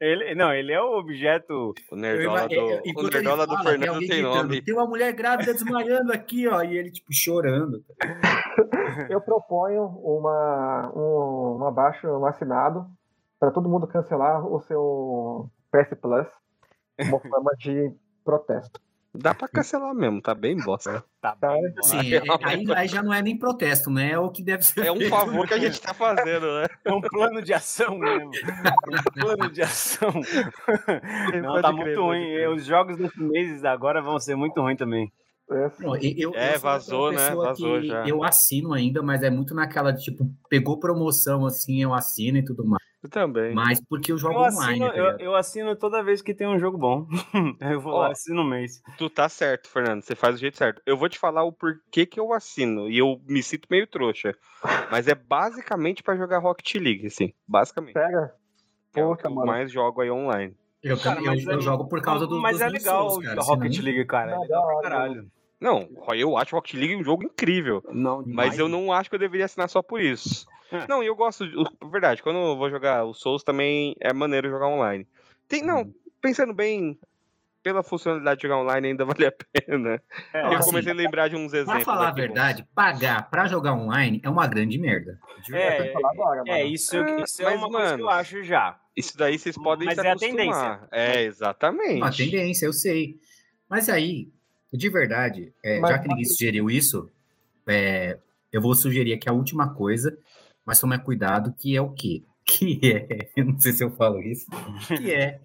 ele, 0.00 0.34
não, 0.34 0.52
ele 0.52 0.72
é 0.72 0.80
o 0.80 0.98
objeto. 0.98 1.74
O 1.90 1.96
nerdola 1.96 2.46
do, 2.48 2.54
é, 2.54 2.56
é, 2.56 2.80
o 2.80 2.82
enquanto 2.84 3.14
ele 3.14 3.24
nerdola 3.24 3.46
do 3.46 3.56
fala, 3.56 3.70
tem 3.70 3.78
Fernando 3.78 3.98
tem 3.98 4.08
gritando, 4.08 4.34
nome. 4.34 4.62
Tem 4.62 4.74
uma 4.74 4.86
mulher 4.86 5.12
grávida 5.12 5.54
desmaiando 5.54 6.12
aqui, 6.12 6.46
ó, 6.46 6.62
e 6.62 6.76
ele, 6.76 6.90
tipo, 6.90 7.12
chorando. 7.12 7.82
Eu 9.10 9.20
proponho 9.20 9.84
uma, 9.84 10.92
um, 10.94 11.58
um 11.60 11.66
abaixo, 11.66 12.06
um 12.06 12.26
assinado, 12.26 12.86
para 13.38 13.50
todo 13.50 13.68
mundo 13.68 13.86
cancelar 13.86 14.46
o 14.46 14.60
seu 14.60 15.50
PS 15.70 15.94
Plus, 16.00 16.26
uma 17.00 17.20
forma 17.20 17.50
de 17.58 17.92
protesto. 18.24 18.80
Dá 19.14 19.34
pra 19.34 19.48
cancelar 19.48 19.94
mesmo, 19.94 20.20
tá 20.20 20.34
bem 20.34 20.56
bosta. 20.56 21.04
Tá 21.20 21.34
Tá, 21.34 21.52
bem, 21.54 21.66
é- 21.66 21.82
Sim, 21.82 22.14
é 22.14 22.22
aí, 22.44 22.64
aí 22.76 22.88
já 22.88 23.02
não 23.02 23.12
é 23.12 23.20
nem 23.20 23.36
protesto, 23.36 23.90
né? 23.90 24.12
É 24.12 24.18
o 24.18 24.30
que 24.30 24.42
deve 24.42 24.62
ser. 24.62 24.86
É 24.86 24.92
um 24.92 25.00
favor 25.08 25.46
que 25.46 25.54
a 25.54 25.58
gente 25.58 25.80
tá 25.80 25.92
fazendo, 25.92 26.46
né? 26.60 26.66
É 26.84 26.92
um 26.92 27.00
plano 27.00 27.42
de 27.42 27.52
ação 27.52 27.98
mesmo. 27.98 28.30
um 28.88 29.02
plano 29.20 29.50
de 29.50 29.62
ação. 29.62 30.12
Não, 31.42 31.60
tá 31.60 31.72
muito 31.72 32.00
ruim. 32.00 32.46
Os 32.46 32.64
jogos 32.64 32.96
desse 32.96 33.20
mês 33.20 33.64
agora 33.64 34.00
vão 34.00 34.18
ser 34.18 34.36
muito 34.36 34.60
ruins 34.60 34.78
também. 34.78 35.10
É, 35.50 35.70
Não, 35.80 35.96
eu, 35.96 36.34
É, 36.34 36.54
eu 36.56 36.60
vazou, 36.60 37.10
né? 37.10 37.28
pessoa 37.28 37.46
Vazou 37.46 37.80
que 37.80 37.86
já. 37.88 38.06
Eu 38.06 38.22
assino 38.22 38.72
ainda, 38.74 39.02
mas 39.02 39.22
é 39.22 39.30
muito 39.30 39.54
naquela 39.54 39.90
de 39.90 40.04
tipo, 40.04 40.30
pegou 40.48 40.78
promoção 40.78 41.46
assim, 41.46 41.82
eu 41.82 41.94
assino 41.94 42.38
e 42.38 42.44
tudo 42.44 42.66
mais. 42.66 42.82
Eu 43.02 43.08
também. 43.08 43.54
Mas 43.54 43.80
porque 43.80 44.10
eu 44.10 44.18
jogo 44.18 44.34
Eu 44.34 44.40
online, 44.40 44.82
assino, 44.84 44.88
tá 44.90 44.96
eu, 44.96 45.18
eu 45.18 45.36
assino 45.36 45.76
toda 45.76 46.02
vez 46.02 46.20
que 46.20 46.34
tem 46.34 46.48
um 46.48 46.58
jogo 46.58 46.76
bom. 46.76 47.06
eu 47.60 47.80
vou 47.80 47.92
Ó. 47.94 48.00
lá, 48.00 48.10
assino 48.10 48.42
um 48.42 48.44
mês. 48.48 48.82
Tu 48.96 49.08
tá 49.08 49.28
certo, 49.28 49.68
Fernando. 49.68 50.02
Você 50.02 50.16
faz 50.16 50.34
do 50.34 50.40
jeito 50.40 50.56
certo. 50.58 50.82
Eu 50.84 50.96
vou 50.96 51.08
te 51.08 51.16
falar 51.18 51.44
o 51.44 51.52
porquê 51.52 52.04
que 52.04 52.18
eu 52.18 52.32
assino. 52.32 52.88
E 52.90 52.98
eu 52.98 53.20
me 53.28 53.40
sinto 53.42 53.68
meio 53.70 53.86
trouxa. 53.86 54.34
Mas 54.90 55.06
é 55.06 55.14
basicamente 55.14 56.02
pra 56.02 56.16
jogar 56.16 56.38
Rocket 56.40 56.74
League, 56.74 57.06
assim. 57.06 57.32
Basicamente. 57.46 57.94
pega. 57.94 58.34
É 58.94 59.04
o 59.04 59.14
que 59.14 59.22
Poxa, 59.22 59.28
eu 59.28 59.34
mano. 59.34 59.46
mais 59.46 59.70
jogo 59.70 60.00
aí 60.00 60.10
online. 60.10 60.56
Eu, 60.82 60.96
Cara, 60.98 61.16
também- 61.16 61.26
eu, 61.26 61.36
mas 61.36 61.46
eu 61.46 61.58
é- 61.58 61.60
jogo 61.62 61.84
por 61.88 62.00
causa 62.02 62.26
do, 62.26 62.40
Mas 62.40 62.58
dos 62.58 62.62
é 62.62 62.68
legal 62.68 63.10
Souls, 63.10 63.24
cara, 63.24 63.40
Rocket 63.42 63.72
senão- 63.74 63.84
League, 63.84 64.04
cara. 64.06 64.30
É 64.30 64.34
Não, 64.34 64.42
legal 64.42 64.66
pra 64.66 64.80
caralho. 64.90 65.30
Não, 65.60 65.88
eu 66.14 66.36
acho 66.36 66.54
Rocket 66.54 66.74
League 66.74 66.96
um 66.96 67.02
jogo 67.04 67.22
incrível. 67.24 67.82
Não, 67.92 68.24
Mas 68.26 68.58
eu 68.58 68.68
não 68.68 68.92
acho 68.92 69.08
que 69.10 69.14
eu 69.16 69.20
deveria 69.20 69.44
assinar 69.46 69.68
só 69.68 69.82
por 69.82 70.00
isso. 70.00 70.46
É. 70.72 70.86
Não, 70.88 71.02
e 71.02 71.06
eu 71.06 71.16
gosto. 71.16 71.46
de- 71.46 71.56
Verdade, 71.90 72.22
quando 72.22 72.36
eu 72.38 72.56
vou 72.56 72.70
jogar 72.70 73.04
o 73.04 73.14
Souls 73.14 73.42
também 73.42 73.94
é 74.00 74.12
maneiro 74.12 74.48
jogar 74.50 74.68
online. 74.68 75.06
Tem, 75.48 75.62
não, 75.62 75.82
Uhum. 75.82 75.94
pensando 76.20 76.52
bem, 76.52 76.98
pela 77.62 77.82
funcionalidade 77.82 78.40
de 78.40 78.46
jogar 78.46 78.60
online 78.62 78.88
ainda 78.88 79.04
vale 79.24 79.26
a 79.26 79.32
pena. 79.32 80.02
É, 80.32 80.42
eu 80.42 80.46
assim, 80.58 80.70
comecei 80.70 80.92
a 80.92 80.94
lembrar 80.94 81.28
de 81.28 81.36
uns 81.36 81.52
exemplos. 81.52 81.84
Pra 81.84 81.94
falar 81.94 82.08
a 82.08 82.12
verdade, 82.12 82.66
pagar 82.74 83.28
pra 83.30 83.46
jogar 83.46 83.72
online 83.74 84.20
é 84.22 84.28
uma 84.30 84.46
grande 84.46 84.78
merda. 84.78 85.18
De 85.42 85.50
verdade. 85.52 85.88
É, 85.88 85.92
falar 85.92 86.10
agora, 86.12 86.42
é, 86.46 86.58
mano. 86.58 86.74
isso, 86.74 86.96
Ah, 86.96 87.20
isso 87.22 87.42
é 87.42 87.44
mas, 87.46 87.58
uma 87.60 87.68
coisa 87.70 87.94
que 87.96 88.00
eu 88.02 88.06
mano, 88.06 88.18
acho 88.18 88.42
já. 88.44 88.80
Isso 88.96 89.16
daí 89.16 89.38
vocês 89.38 89.56
podem 89.56 89.86
Mas 89.86 89.98
se 89.98 90.06
é 90.06 90.10
a 90.10 90.16
tendência. 90.16 90.80
É, 90.90 91.22
exatamente. 91.22 91.96
Uma 91.96 92.10
tendência, 92.12 92.66
eu 92.66 92.72
sei. 92.72 93.18
Mas 93.68 93.88
aí, 93.88 94.28
de 94.72 94.88
verdade, 94.88 95.52
é, 95.62 95.78
Mas- 95.80 95.90
já 95.90 95.98
que 95.98 96.08
ninguém 96.08 96.24
sugeriu 96.24 96.68
isso, 96.70 97.10
é, 97.66 98.18
eu 98.52 98.60
vou 98.60 98.74
sugerir 98.74 99.12
aqui 99.12 99.28
a 99.28 99.32
última 99.32 99.72
coisa, 99.74 100.18
mas 100.68 100.78
tome 100.78 100.98
cuidado, 100.98 101.54
que 101.56 101.74
é 101.74 101.80
o 101.80 101.90
quê? 101.90 102.22
Que 102.50 102.80
é, 102.82 103.30
eu 103.36 103.44
não 103.44 103.58
sei 103.58 103.72
se 103.72 103.84
eu 103.84 103.90
falo 103.90 104.22
isso, 104.22 104.46
que 104.86 105.12
é 105.12 105.38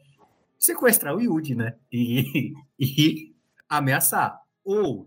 sequestrar 0.58 1.14
o 1.14 1.20
Yudi, 1.20 1.54
né? 1.54 1.76
E, 1.92 2.54
e 2.80 3.34
ameaçar. 3.68 4.40
Ou 4.64 5.06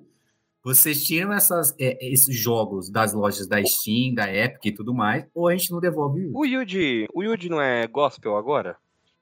vocês 0.62 1.02
tiram 1.02 1.32
essas, 1.32 1.75
é, 1.78 1.96
esses 2.06 2.37
jogos 2.37 2.90
das 2.90 3.14
lojas 3.14 3.46
da 3.46 3.64
Steam, 3.64 4.12
da 4.14 4.30
Epic 4.30 4.66
e 4.66 4.73
tudo 4.73 4.92
mais, 4.92 5.25
ou 5.35 5.49
a 5.49 5.56
gente 5.56 5.70
não 5.70 5.80
devolve 5.80 6.20
o 6.20 6.23
Yudi. 6.25 6.37
O 6.37 6.44
Yuji, 6.44 7.08
o 7.14 7.23
Yuji 7.23 7.49
não 7.49 7.62
é 7.62 7.87
gospel 7.87 8.37
agora? 8.37 8.76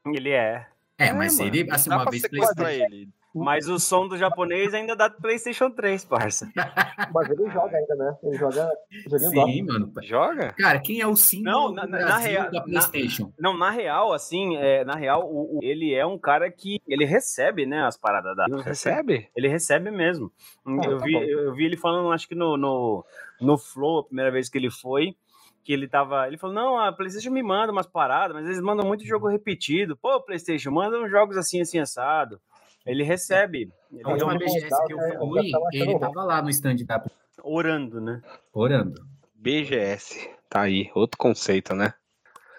Ele 0.07 0.31
é. 0.31 0.67
É, 0.99 1.13
mas 1.13 1.37
mano, 1.37 1.55
ele, 1.55 1.71
assim, 1.71 1.91
dá 1.91 1.97
uma 1.97 2.03
pra 2.03 2.11
vez 2.11 2.23
sequestrar 2.23 2.57
PlayStation. 2.57 2.93
ele. 2.93 3.09
Mas 3.35 3.69
o 3.69 3.79
som 3.81 4.07
do 4.07 4.17
japonês 4.17 4.73
ainda 4.73 4.95
dá 4.95 5.09
do 5.09 5.21
PlayStation 5.21 5.71
3, 5.71 6.05
parça. 6.05 6.49
Mas 7.13 7.31
ele 7.31 7.51
joga 7.51 7.77
ainda, 7.77 7.95
né? 7.97 8.17
Ele 8.23 8.37
joga 8.39 8.71
Sim, 9.19 9.63
mano. 9.63 9.93
Joga? 10.03 10.53
Cara, 10.53 10.79
quem 10.81 11.01
é 11.01 11.07
o 11.07 11.17
símbolo 11.17 11.51
Não, 11.69 11.73
na- 11.73 11.83
do 11.85 11.91
na- 11.91 11.99
na 12.05 12.17
real- 12.19 12.45
da 12.51 12.59
na- 12.61 12.63
PlayStation? 12.65 13.33
Não, 13.39 13.57
na 13.57 13.71
real, 13.71 14.13
assim, 14.13 14.57
é, 14.57 14.85
na 14.85 14.95
real, 14.95 15.29
o- 15.29 15.59
o- 15.59 15.61
ele 15.63 15.93
é 15.93 16.07
um 16.07 16.17
cara 16.19 16.51
que 16.51 16.81
ele 16.87 17.05
recebe, 17.05 17.67
né, 17.67 17.85
as 17.85 17.97
paradas 17.97 18.37
da. 18.37 18.47
Recebe? 18.63 19.29
Ele 19.37 19.49
recebe 19.49 19.91
mesmo. 19.91 20.31
Ah, 20.65 20.71
eu, 20.85 20.99
tá 20.99 21.05
vi, 21.05 21.13
bom. 21.13 21.23
eu, 21.23 21.39
eu 21.41 21.55
vi 21.55 21.65
ele 21.65 21.77
falando, 21.77 22.13
acho 22.13 22.29
que 22.29 22.35
no, 22.37 22.57
no, 22.57 23.05
no 23.41 23.59
Flow, 23.59 23.99
a 24.01 24.05
primeira 24.05 24.31
vez 24.31 24.49
que 24.49 24.57
ele 24.59 24.71
foi, 24.71 25.17
que 25.65 25.73
ele 25.73 25.89
tava. 25.89 26.29
Ele 26.29 26.37
falou: 26.39 26.55
não, 26.55 26.79
a 26.79 26.93
PlayStation 26.93 27.31
me 27.33 27.43
manda 27.43 27.73
umas 27.73 27.87
paradas, 27.87 28.37
mas 28.37 28.47
eles 28.47 28.61
mandam 28.61 28.87
muito 28.87 29.05
jogo 29.05 29.27
repetido. 29.29 29.97
Pô, 29.97 30.21
PlayStation, 30.21 30.71
manda 30.71 30.99
uns 30.99 31.11
jogos 31.11 31.37
assim, 31.37 31.61
assim, 31.61 31.79
assado. 31.81 32.41
Ele 32.87 33.03
recebe. 33.03 33.73
Ele 33.93 34.03
A 34.05 34.11
última 34.11 34.37
BGS 34.37 34.69
que 34.87 34.93
eu 34.93 34.99
eu 35.01 35.19
fui, 35.19 35.51
ele 35.73 35.99
tava 35.99 36.25
lá 36.25 36.43
no 36.43 36.51
stand 36.51 36.77
da 36.87 37.03
orando, 37.43 38.01
né? 38.01 38.21
orando. 38.53 39.01
BGS. 39.35 40.29
Tá 40.49 40.63
aí, 40.63 40.91
outro 40.95 41.17
conceito, 41.19 41.75
né? 41.75 41.95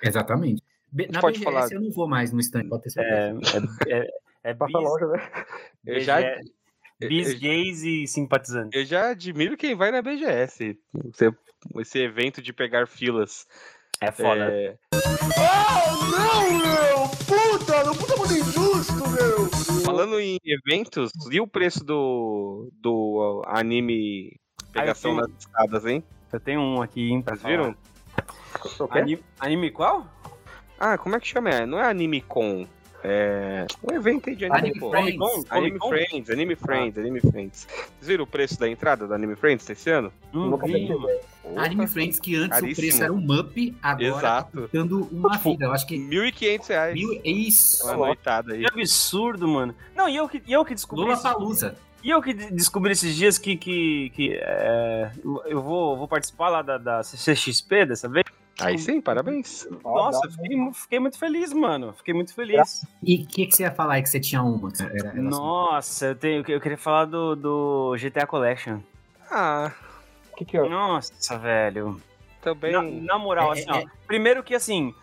Exatamente. 0.04 0.62
B- 0.92 1.08
Na 1.12 1.20
Pode 1.22 1.40
BGS 1.40 1.44
falar. 1.54 1.72
eu 1.72 1.82
não 1.82 1.92
vou 1.92 2.08
mais 2.08 2.32
no 2.32 2.40
stand, 2.40 2.68
pode 2.70 2.84
ter 2.84 2.90
certeza. 2.92 3.40
É, 3.88 3.94
é, 3.94 4.00
é, 4.00 4.52
é 4.52 4.54
bis, 4.54 4.74
longe, 4.74 5.06
né? 5.06 5.30
Eu 5.86 6.00
já, 6.00 6.18
bis 7.00 7.34
eu- 7.34 7.40
gays 7.40 7.84
e 7.84 8.08
simpatizantes. 8.08 8.80
eu 8.80 8.86
já 8.86 9.10
admiro 9.10 9.56
quem 9.58 9.76
vai 9.76 9.92
na 9.92 10.02
BGS. 10.02 10.78
Esse, 11.14 11.34
esse 11.80 12.00
evento 12.00 12.42
de 12.42 12.52
pegar 12.54 12.88
filas. 12.88 13.46
É 14.02 14.12
foda. 14.12 14.52
É, 14.52 14.78
falando 19.96 20.20
em 20.20 20.38
eventos, 20.44 21.12
e 21.32 21.40
o 21.40 21.48
preço 21.48 21.84
do, 21.84 22.70
do 22.82 23.42
anime 23.48 24.40
pegação 24.72 25.12
Ah, 25.12 25.14
eu 25.14 25.28
nas 25.28 25.32
escadas, 25.40 25.86
hein? 25.86 26.04
Eu 26.32 26.40
tenho 26.40 26.60
um 26.60 26.82
aqui, 26.82 27.10
hein, 27.10 27.24
Vocês 27.26 27.42
viram? 27.44 27.76
Anime, 28.90 29.24
anime 29.40 29.72
qual? 29.72 30.06
Ah, 30.80 30.98
como 30.98 31.16
é 31.16 31.20
que 31.20 31.28
chama? 31.28 31.50
É, 31.50 31.66
Não 31.66 31.80
é 31.80 31.90
Anime 31.90 32.22
Con. 32.22 32.68
É 33.08 33.66
um 33.84 33.94
evento 33.96 34.30
aí 34.30 34.36
de 34.36 34.46
anime, 34.46 34.60
Anime 34.60 34.80
pô. 34.80 34.90
Friends. 34.90 35.08
Anime 35.50 35.78
Comic-Con? 35.80 35.90
Friends, 35.90 36.30
Anime 36.32 36.56
Friends, 36.56 36.98
Anime 36.98 37.20
Friends. 37.22 37.68
Vocês 37.68 38.08
viram 38.08 38.24
o 38.24 38.28
preço 38.28 38.60
da 38.60 38.68
entrada 38.68 39.06
do 39.06 39.14
Anime 39.14 39.36
Friends 39.36 39.66
desse 39.66 39.90
ano? 39.92 40.12
Hum, 40.34 40.50
Nunca 40.50 40.66
vi. 40.66 40.90
Anime 41.56 41.86
Friends, 41.88 42.20
que 42.20 42.36
antes 42.36 42.58
o 42.58 42.62
Caríssimo. 42.62 42.76
preço 42.88 43.04
era 43.04 43.14
um 43.14 43.40
up, 43.40 43.78
agora 43.82 44.06
Exato. 44.08 44.68
tá 44.72 44.80
uma 45.12 45.38
Tipo, 45.38 45.52
vida. 45.52 45.66
Eu 45.66 45.72
acho 45.72 45.86
que 45.86 45.98
1.500 46.00 46.68
reais. 46.68 46.94
mil, 46.96 47.22
isso. 47.24 47.84
Uma 47.86 47.96
noitada 48.08 48.54
aí. 48.54 48.62
Que 48.64 48.68
absurdo, 48.82 49.48
mano. 49.48 49.76
Não, 49.96 50.10
e 50.10 50.16
eu 50.16 50.28
que, 50.28 50.42
e 50.48 50.52
eu 50.54 50.66
que 50.66 50.74
descobri. 50.74 51.04
Lula 51.04 51.14
esse- 51.14 51.24
Palusa. 51.24 51.76
E 52.04 52.10
eu 52.12 52.22
que 52.22 52.34
de- 52.36 52.52
descobri 52.52 52.92
esses 52.92 53.16
dias 53.16 53.38
que, 53.40 53.56
que, 53.58 54.12
que 54.12 54.34
é, 54.40 55.10
eu- 55.24 55.42
eu 55.48 55.62
vou, 55.62 55.98
vou 55.98 56.08
participar 56.08 56.50
lá 56.50 56.62
da, 56.62 56.78
da 56.78 57.02
CCXP 57.04 57.86
dessa 57.88 58.08
vez. 58.08 58.25
Aí 58.62 58.78
sim, 58.78 59.02
parabéns. 59.02 59.68
Nossa, 59.84 60.26
eu 60.26 60.32
fiquei, 60.32 60.58
fiquei 60.74 61.00
muito 61.00 61.20
feliz, 61.20 61.52
mano. 61.52 61.94
Fiquei 61.94 62.14
muito 62.14 62.34
feliz. 62.34 62.86
E 63.04 63.16
o 63.24 63.28
que, 63.28 63.46
que 63.48 63.52
você 63.56 63.64
ia 63.64 63.72
falar 63.72 63.96
aí 63.96 64.02
que 64.04 64.10
você 64.10 64.20
tinha 64.20 64.42
uma? 64.42 64.70
Era- 64.80 64.94
era 64.94 65.10
assim. 65.10 65.20
Nossa, 65.22 66.06
eu, 66.08 66.16
tenho, 66.16 66.44
eu 66.48 66.62
queria 66.62 66.78
falar 66.78 67.06
do, 67.06 67.36
do 67.36 67.96
GTA 67.98 68.26
Collection. 68.26 68.80
Ah, 69.30 69.72
O 70.32 70.36
que 70.38 70.46
que 70.46 70.58
é? 70.58 70.68
Nossa, 70.70 71.38
velho. 71.38 72.02
também. 72.42 72.72
Na, 72.72 72.82
na 72.82 73.20
moral, 73.20 73.50
É, 73.50 73.60
assim, 73.60 73.70
é, 73.70 73.74
ó. 73.74 73.84
Primeiro 74.08 74.42
que 74.44 74.56
assim. 74.56 74.94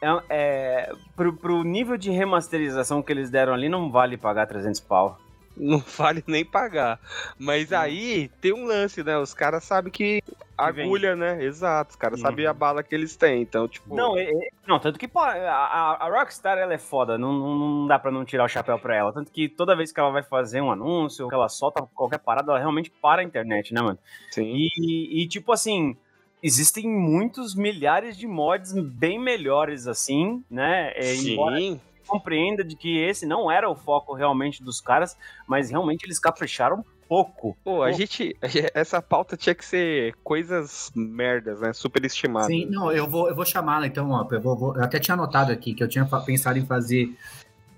É, 0.00 0.18
é, 0.28 0.92
pro, 1.16 1.32
pro 1.32 1.64
nível 1.64 1.96
de 1.96 2.10
remasterização 2.10 3.02
que 3.02 3.10
eles 3.10 3.30
deram 3.30 3.54
ali, 3.54 3.68
não 3.68 3.90
vale 3.90 4.16
pagar 4.16 4.46
300 4.46 4.78
pau. 4.80 5.18
Não 5.56 5.78
vale 5.78 6.22
nem 6.26 6.44
pagar. 6.44 6.98
Mas 7.38 7.72
aí 7.72 8.28
tem 8.40 8.52
um 8.52 8.64
lance, 8.66 9.02
né? 9.02 9.16
Os 9.18 9.32
caras 9.32 9.64
sabem 9.64 9.92
que 9.92 10.22
agulha, 10.56 11.14
né? 11.16 11.42
Exato. 11.44 11.90
Os 11.90 11.96
caras 11.96 12.18
Uhum. 12.20 12.26
sabem 12.26 12.46
a 12.46 12.52
bala 12.52 12.82
que 12.82 12.94
eles 12.94 13.16
têm. 13.16 13.42
Então, 13.42 13.66
tipo. 13.68 13.94
Não, 13.94 14.16
é- 14.16 14.24
é- 14.30 14.48
não, 14.66 14.78
tanto 14.78 14.98
que 14.98 15.08
a, 15.14 15.96
a- 16.00 16.08
Rockstar 16.08 16.58
ela 16.58 16.74
é 16.74 16.78
foda, 16.78 17.16
não, 17.18 17.32
não, 17.32 17.86
dá 17.86 17.98
pra 17.98 18.10
não 18.10 18.24
tirar 18.24 18.44
o 18.44 18.48
chapéu 18.48 18.78
pra 18.78 18.96
ela. 18.96 19.12
Tanto 19.12 19.30
que 19.30 19.48
toda 19.48 19.76
vez 19.76 19.92
que 19.92 20.00
ela 20.00 20.10
vai 20.10 20.22
fazer 20.22 20.60
um 20.60 20.70
anúncio, 20.70 21.28
que 21.28 21.34
ela 21.34 21.48
solta 21.48 21.82
qualquer 21.94 22.18
parada, 22.18 22.50
ela 22.52 22.58
realmente 22.58 22.90
para 22.90 23.20
a 23.22 23.24
internet, 23.24 23.72
né, 23.74 23.80
mano? 23.82 23.98
Sim. 24.30 24.52
E, 24.78 25.22
e, 25.22 25.28
tipo 25.28 25.52
assim, 25.52 25.96
existem 26.42 26.88
muitos 26.88 27.54
milhares 27.54 28.16
de 28.16 28.26
mods 28.26 28.72
bem 28.72 29.18
melhores 29.18 29.86
assim, 29.86 30.42
né? 30.50 30.92
É, 30.94 31.14
embora 31.14 31.56
Sim. 31.56 31.80
Compreenda 32.06 32.62
de 32.64 32.76
que 32.76 32.98
esse 32.98 33.26
não 33.26 33.50
era 33.50 33.68
o 33.68 33.74
foco 33.74 34.14
realmente 34.14 34.62
dos 34.62 34.80
caras, 34.80 35.16
mas 35.46 35.70
realmente 35.70 36.04
eles 36.04 36.18
capricharam 36.18 36.84
pouco. 37.08 37.56
Pô, 37.62 37.82
a 37.82 37.92
gente. 37.92 38.36
Essa 38.74 39.00
pauta 39.02 39.36
tinha 39.36 39.54
que 39.54 39.64
ser 39.64 40.14
coisas 40.24 40.90
merdas, 40.94 41.60
né? 41.60 41.72
Super 41.72 42.04
estimadas. 42.04 42.48
Sim, 42.48 42.66
não, 42.66 42.90
eu 42.90 43.08
vou, 43.08 43.28
eu 43.28 43.34
vou 43.34 43.44
chamá-la 43.44 43.86
então, 43.86 44.10
ó. 44.10 44.26
Eu, 44.30 44.40
vou, 44.40 44.56
vou- 44.56 44.76
eu 44.76 44.82
até 44.82 44.98
tinha 44.98 45.14
anotado 45.14 45.52
aqui 45.52 45.74
que 45.74 45.82
eu 45.82 45.88
tinha 45.88 46.04
pensado 46.24 46.58
em 46.58 46.66
fazer 46.66 47.14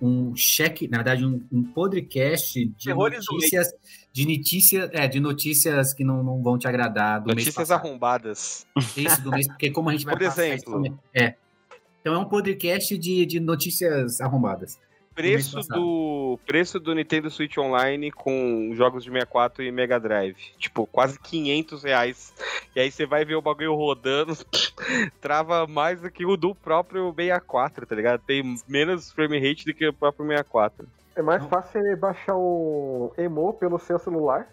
um 0.00 0.36
cheque, 0.36 0.86
na 0.88 0.98
verdade, 0.98 1.24
um, 1.24 1.42
um 1.50 1.62
podcast 1.62 2.66
de 2.66 2.84
Terrores 2.84 3.24
notícias, 3.30 3.72
de 4.12 4.26
notícias, 4.26 4.90
é, 4.92 5.08
de 5.08 5.18
notícias 5.18 5.94
que 5.94 6.04
não, 6.04 6.22
não 6.22 6.42
vão 6.42 6.58
te 6.58 6.68
agradar 6.68 7.24
Notícias 7.24 7.70
arrombadas. 7.70 8.66
Isso, 8.94 9.22
do 9.22 9.30
mês, 9.30 9.46
porque 9.48 9.70
como 9.70 9.88
a 9.88 9.92
gente 9.92 10.04
vai 10.04 10.14
Por 10.16 10.24
passar 10.26 10.46
exemplo. 10.46 10.84
isso, 10.86 10.98
é. 11.14 11.34
Então 12.06 12.14
é 12.14 12.18
um 12.18 12.24
podcast 12.24 12.96
de, 12.96 13.26
de 13.26 13.40
notícias 13.40 14.20
arrombadas. 14.20 14.78
Preço 15.12 15.58
do, 15.68 16.38
preço 16.46 16.78
do 16.78 16.94
Nintendo 16.94 17.28
Switch 17.28 17.58
Online 17.58 18.12
com 18.12 18.70
jogos 18.76 19.02
de 19.02 19.10
64 19.10 19.64
e 19.64 19.72
Mega 19.72 19.98
Drive. 19.98 20.36
Tipo, 20.56 20.86
quase 20.86 21.18
500 21.18 21.82
reais. 21.82 22.32
E 22.76 22.78
aí 22.78 22.92
você 22.92 23.04
vai 23.06 23.24
ver 23.24 23.34
o 23.34 23.42
bagulho 23.42 23.74
rodando, 23.74 24.34
trava 25.20 25.66
mais 25.66 26.00
do 26.00 26.08
que 26.08 26.24
o 26.24 26.36
do 26.36 26.54
próprio 26.54 27.12
64, 27.12 27.84
tá 27.84 27.96
ligado? 27.96 28.22
Tem 28.24 28.54
menos 28.68 29.10
frame 29.10 29.40
rate 29.40 29.64
do 29.64 29.74
que 29.74 29.88
o 29.88 29.92
próprio 29.92 30.28
64. 30.28 30.86
É 31.16 31.22
mais 31.22 31.42
Não. 31.42 31.48
fácil 31.48 31.82
você 31.82 31.96
baixar 31.96 32.36
o 32.36 33.12
emo 33.18 33.52
pelo 33.54 33.80
seu 33.80 33.98
celular. 33.98 34.48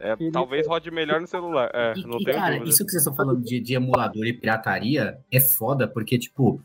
É, 0.00 0.16
E 0.18 0.30
talvez 0.30 0.66
rode 0.66 0.90
melhor 0.90 1.20
no 1.20 1.26
celular. 1.26 1.70
É, 1.72 1.92
E, 1.96 2.06
não 2.06 2.18
e, 2.18 2.24
cara, 2.24 2.52
dúvida. 2.52 2.70
isso 2.70 2.84
que 2.84 2.90
vocês 2.90 3.02
estão 3.02 3.14
falando 3.14 3.42
de, 3.42 3.60
de 3.60 3.74
emulador 3.74 4.26
e 4.26 4.32
pirataria 4.32 5.18
é 5.30 5.40
foda, 5.40 5.86
porque, 5.86 6.18
tipo, 6.18 6.60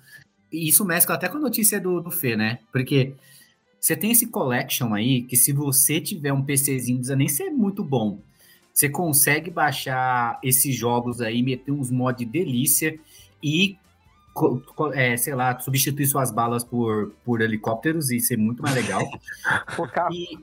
isso 0.52 0.86
mescla 0.86 1.16
até 1.16 1.28
com 1.28 1.38
a 1.38 1.42
notícia 1.42 1.80
do, 1.80 2.00
do 2.00 2.12
Fê, 2.12 2.36
né? 2.36 2.60
Porque 2.72 3.14
você 3.80 3.96
tem 3.96 4.12
esse 4.12 4.28
collection 4.28 4.94
aí 4.94 5.22
que 5.22 5.36
se 5.36 5.54
você 5.54 6.02
tiver 6.02 6.34
um 6.34 6.42
PCzinho, 6.42 6.96
não 6.96 7.02
precisa 7.02 7.16
nem 7.16 7.28
ser 7.28 7.50
muito 7.52 7.84
bom. 7.84 8.20
Você 8.74 8.90
consegue 8.90 9.50
baixar 9.52 10.40
esses 10.44 10.75
jogos 10.75 11.22
aí, 11.22 11.42
meter 11.42 11.72
uns 11.72 11.90
mods 11.90 12.28
delícia 12.28 13.00
e, 13.42 13.78
é, 14.94 15.16
sei 15.16 15.34
lá, 15.36 15.58
substituir 15.60 16.08
suas 16.08 16.32
balas 16.32 16.64
por, 16.64 17.14
por 17.24 17.42
helicópteros 17.42 18.12
e 18.12 18.20
ser 18.20 18.38
muito 18.38 18.62
mais 18.62 18.75
legal. 18.75 19.02
Por 19.78 19.90
carro. 19.92 20.14
E, 20.14 20.38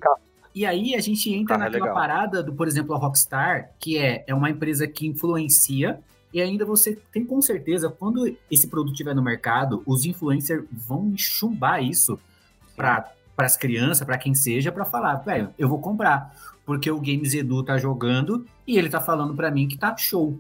e 0.55 0.65
aí 0.65 0.95
a 0.95 1.01
gente 1.01 1.31
entra 1.31 1.57
Carro 1.57 1.63
é 1.63 1.65
naquela 1.67 1.85
legal. 1.87 1.95
parada 1.95 2.43
do, 2.43 2.55
por 2.55 2.69
exemplo, 2.69 2.95
a 2.95 2.99
Rockstar, 2.99 3.73
que 3.79 3.99
é, 3.99 4.25
é 4.27 4.35
uma 4.35 4.49
empresa 4.49 4.87
que 4.87 5.07
influencia, 5.07 6.01
e 6.33 6.41
ainda 6.41 6.65
você 6.65 6.97
tem 7.13 7.25
com 7.25 7.41
certeza, 7.43 7.89
quando 7.91 8.37
esse 8.51 8.67
produto 8.69 8.93
estiver 8.93 9.15
no 9.15 9.23
mercado, 9.23 9.83
os 9.87 10.05
influencers 10.05 10.65
vão 10.71 11.13
chumbar 11.17 11.83
isso 11.83 12.19
para 12.77 13.13
as 13.37 13.57
crianças, 13.57 14.05
para 14.07 14.19
quem 14.19 14.35
seja, 14.35 14.71
para 14.73 14.85
falar, 14.85 15.17
velho, 15.17 15.51
eu 15.59 15.69
vou 15.69 15.79
comprar, 15.79 16.35
porque 16.65 16.91
o 16.91 16.99
Games 17.01 17.35
Edu 17.35 17.63
tá 17.63 17.77
jogando 17.79 18.47
e 18.67 18.79
ele 18.79 18.89
tá 18.89 19.01
falando 19.01 19.35
para 19.35 19.51
mim 19.51 19.67
que 19.69 19.77
tá 19.77 19.97
show. 19.97 20.39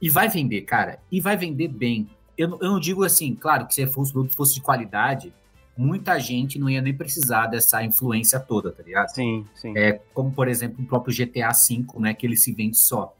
E 0.00 0.10
vai 0.10 0.28
vender, 0.28 0.62
cara, 0.62 0.98
e 1.10 1.20
vai 1.20 1.36
vender 1.36 1.68
bem. 1.68 2.08
Eu, 2.36 2.48
não- 2.48 2.58
eu 2.60 2.70
não 2.72 2.80
digo 2.80 3.04
assim, 3.04 3.34
claro, 3.34 3.66
que 3.66 3.74
se 3.74 3.86
fosse, 3.86 4.10
o 4.10 4.14
produto 4.14 4.36
fosse 4.36 4.54
de 4.54 4.60
qualidade, 4.60 5.32
muita 5.76 6.18
gente 6.18 6.58
não 6.58 6.68
ia 6.68 6.82
nem 6.82 6.92
precisar 6.94 7.46
dessa 7.46 7.82
influência 7.82 8.38
toda, 8.38 8.70
tá 8.70 8.82
ligado? 8.82 9.08
Sim, 9.08 9.46
sim. 9.54 9.72
É, 9.76 10.00
como, 10.12 10.30
por 10.32 10.46
exemplo, 10.48 10.84
o 10.84 10.86
próprio 10.86 11.14
GTA 11.14 11.50
V, 11.52 11.84
né? 11.98 12.12
Que 12.14 12.26
ele 12.26 12.36
se 12.36 12.52
vende 12.52 12.76
só. 12.76 13.14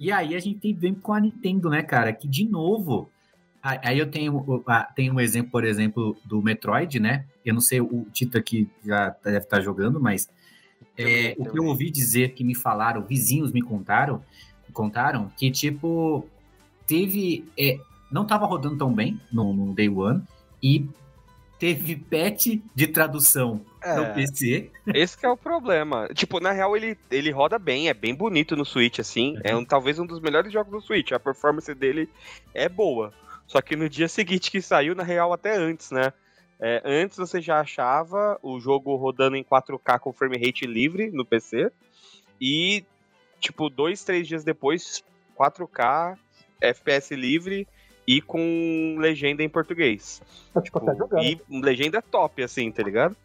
E 0.00 0.10
aí 0.10 0.34
a 0.34 0.40
gente 0.40 0.58
tem, 0.58 0.74
vem 0.74 0.94
com 0.94 1.12
a 1.12 1.20
Nintendo, 1.20 1.70
né, 1.70 1.82
cara? 1.82 2.12
Que, 2.12 2.26
de 2.26 2.48
novo... 2.48 3.08
Aí 3.62 3.98
eu 3.98 4.10
tenho, 4.10 4.64
tenho 4.96 5.12
um 5.12 5.20
exemplo, 5.20 5.50
por 5.50 5.64
exemplo, 5.64 6.16
do 6.24 6.40
Metroid, 6.40 6.98
né? 6.98 7.26
Eu 7.44 7.52
não 7.52 7.60
sei, 7.60 7.78
o 7.78 8.06
Tito 8.10 8.38
aqui 8.38 8.66
já 8.82 9.14
deve 9.22 9.36
estar 9.36 9.60
jogando, 9.60 10.00
mas... 10.00 10.30
é, 10.96 11.34
o 11.36 11.44
que 11.44 11.58
eu 11.58 11.66
ouvi 11.66 11.90
dizer, 11.90 12.32
que 12.32 12.42
me 12.42 12.54
falaram, 12.54 13.04
vizinhos 13.04 13.52
me 13.52 13.60
contaram, 13.60 14.22
contaram 14.72 15.30
que, 15.36 15.50
tipo, 15.50 16.26
teve... 16.86 17.44
é, 17.58 17.78
não 18.10 18.22
estava 18.22 18.46
rodando 18.46 18.78
tão 18.78 18.94
bem 18.94 19.20
no, 19.30 19.52
no 19.52 19.74
Day 19.74 19.90
One, 19.90 20.22
e 20.62 20.88
teve 21.60 21.94
patch 21.94 22.58
de 22.74 22.86
tradução 22.86 23.64
no 23.84 24.02
É. 24.02 24.14
PC, 24.14 24.70
Esse 24.94 25.16
que 25.16 25.26
é 25.26 25.28
o 25.28 25.36
problema. 25.36 26.08
Tipo, 26.14 26.40
na 26.40 26.52
real, 26.52 26.74
ele, 26.74 26.96
ele 27.10 27.30
roda 27.30 27.58
bem, 27.58 27.90
é 27.90 27.94
bem 27.94 28.14
bonito 28.14 28.56
no 28.56 28.64
Switch, 28.64 28.98
assim. 28.98 29.38
É 29.44 29.54
um, 29.54 29.64
talvez 29.64 29.98
um 29.98 30.06
dos 30.06 30.20
melhores 30.20 30.50
jogos 30.50 30.72
do 30.72 30.80
Switch. 30.80 31.12
A 31.12 31.20
performance 31.20 31.72
dele 31.74 32.08
é 32.54 32.68
boa. 32.68 33.12
Só 33.46 33.60
que 33.60 33.76
no 33.76 33.88
dia 33.90 34.08
seguinte 34.08 34.50
que 34.50 34.62
saiu, 34.62 34.94
na 34.94 35.02
real, 35.02 35.32
até 35.34 35.54
antes, 35.54 35.90
né? 35.90 36.12
É, 36.58 36.82
antes 36.84 37.18
você 37.18 37.40
já 37.40 37.60
achava 37.60 38.38
o 38.42 38.58
jogo 38.58 38.96
rodando 38.96 39.36
em 39.36 39.44
4K 39.44 39.98
com 39.98 40.12
frame 40.12 40.38
rate 40.38 40.66
livre 40.66 41.10
no 41.10 41.26
PC. 41.26 41.70
E, 42.40 42.84
tipo, 43.38 43.68
dois, 43.68 44.02
três 44.02 44.26
dias 44.26 44.44
depois, 44.44 45.04
4K, 45.38 46.16
FPS 46.58 47.14
livre 47.14 47.68
e 48.10 48.20
com 48.20 48.96
legenda 48.98 49.40
em 49.40 49.48
português. 49.48 50.20
É, 50.52 50.60
tipo, 50.60 50.80
tá 50.80 50.92
jogando. 50.94 51.22
E 51.22 51.40
legenda 51.48 52.02
top, 52.02 52.42
assim, 52.42 52.68
tá 52.72 52.82
ligado? 52.82 53.16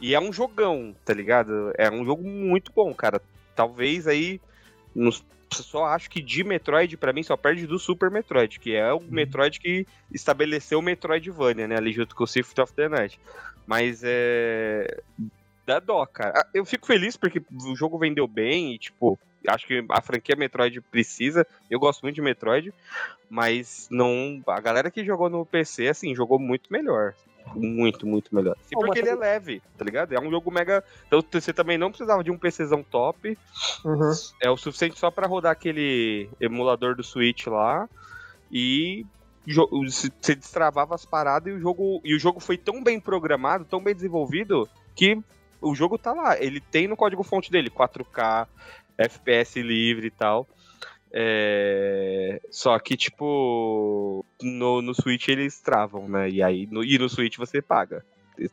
E 0.00 0.16
é 0.16 0.20
um 0.20 0.32
jogão, 0.32 0.92
tá 1.04 1.14
ligado? 1.14 1.72
É 1.78 1.88
um 1.88 2.04
jogo 2.04 2.26
muito 2.26 2.72
bom, 2.74 2.92
cara. 2.92 3.22
Talvez 3.54 4.08
aí. 4.08 4.40
Nos, 4.92 5.24
só 5.52 5.84
acho 5.84 6.10
que 6.10 6.20
de 6.20 6.42
Metroid, 6.42 6.96
pra 6.96 7.12
mim, 7.12 7.22
só 7.22 7.36
perde 7.36 7.68
do 7.68 7.78
Super 7.78 8.10
Metroid, 8.10 8.58
que 8.58 8.74
é 8.74 8.92
o 8.92 9.00
Metroid 9.00 9.60
que 9.60 9.86
estabeleceu 10.12 10.80
o 10.80 10.82
Metroidvania, 10.82 11.68
né? 11.68 11.76
Ali 11.76 11.92
junto 11.92 12.16
com 12.16 12.24
o 12.24 12.26
Symphony 12.26 12.64
of 12.64 12.72
the 12.72 12.88
Night. 12.88 13.20
Mas 13.64 14.02
é. 14.02 15.02
Dá 15.64 15.78
dó, 15.78 16.04
cara. 16.04 16.32
Ah, 16.40 16.48
Eu 16.52 16.64
fico 16.64 16.84
feliz 16.84 17.16
porque 17.16 17.40
o 17.64 17.76
jogo 17.76 17.96
vendeu 17.96 18.26
bem 18.26 18.74
e, 18.74 18.78
tipo, 18.78 19.16
acho 19.48 19.66
que 19.66 19.84
a 19.88 20.00
franquia 20.00 20.36
Metroid 20.36 20.80
precisa. 20.80 21.46
Eu 21.70 21.78
gosto 21.78 22.02
muito 22.02 22.14
de 22.14 22.22
Metroid, 22.22 22.72
mas 23.28 23.88
não. 23.90 24.42
A 24.46 24.60
galera 24.60 24.90
que 24.90 25.04
jogou 25.04 25.28
no 25.28 25.44
PC, 25.46 25.88
assim, 25.88 26.14
jogou 26.14 26.38
muito 26.38 26.72
melhor. 26.72 27.14
Muito, 27.54 28.06
muito 28.06 28.34
melhor. 28.34 28.56
Sim, 28.62 28.76
porque 28.76 29.00
ele 29.00 29.08
é 29.08 29.14
leve, 29.14 29.62
tá 29.76 29.84
ligado? 29.84 30.12
É 30.12 30.20
um 30.20 30.30
jogo 30.30 30.50
mega. 30.50 30.82
Então 31.06 31.22
você 31.30 31.52
também 31.52 31.76
não 31.76 31.90
precisava 31.90 32.22
de 32.22 32.30
um 32.30 32.38
PCzão 32.38 32.82
top. 32.82 33.36
Uhum. 33.84 34.12
É 34.40 34.50
o 34.50 34.56
suficiente 34.56 34.98
só 34.98 35.10
pra 35.10 35.26
rodar 35.26 35.52
aquele 35.52 36.28
emulador 36.40 36.94
do 36.94 37.02
Switch 37.02 37.46
lá. 37.46 37.88
E 38.50 39.04
você 39.46 40.34
destravava 40.34 40.94
as 40.94 41.04
paradas 41.04 41.52
e 41.52 41.56
o 41.56 41.60
jogo. 41.60 42.00
E 42.04 42.14
o 42.14 42.18
jogo 42.18 42.38
foi 42.38 42.56
tão 42.56 42.82
bem 42.82 43.00
programado, 43.00 43.64
tão 43.64 43.82
bem 43.82 43.94
desenvolvido, 43.94 44.68
que 44.94 45.18
o 45.62 45.74
jogo 45.74 45.96
tá 45.96 46.12
lá. 46.12 46.38
Ele 46.38 46.60
tem 46.60 46.88
no 46.88 46.96
código 46.96 47.22
fonte 47.22 47.50
dele, 47.50 47.70
4K, 47.70 48.46
FPS 48.98 49.62
livre 49.62 50.08
e 50.08 50.10
tal. 50.10 50.46
É, 51.14 52.40
Só 52.50 52.78
que, 52.78 52.96
tipo, 52.96 54.24
no, 54.42 54.82
no 54.82 54.94
Switch 54.94 55.28
eles 55.28 55.60
travam, 55.60 56.08
né? 56.08 56.28
E 56.28 56.42
aí, 56.42 56.66
no, 56.70 56.82
e 56.82 56.98
no 56.98 57.08
Switch 57.08 57.36
você 57.36 57.60
paga. 57.60 58.04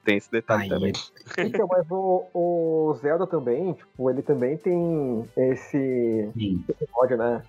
Tem 0.04 0.18
esse 0.18 0.30
detalhe 0.30 0.63
Aí, 0.63 0.70
também. 0.70 0.92
Então, 1.38 1.68
mas 1.68 1.89
o, 1.89 2.28
o 2.34 2.94
Zelda 2.96 3.25
também, 3.25 3.74
tipo, 3.74 4.10
ele 4.10 4.22
também 4.22 4.58
tem 4.58 5.25
esse 5.38 6.30
sim. 6.34 6.63
mod, 6.94 7.16
né? 7.16 7.44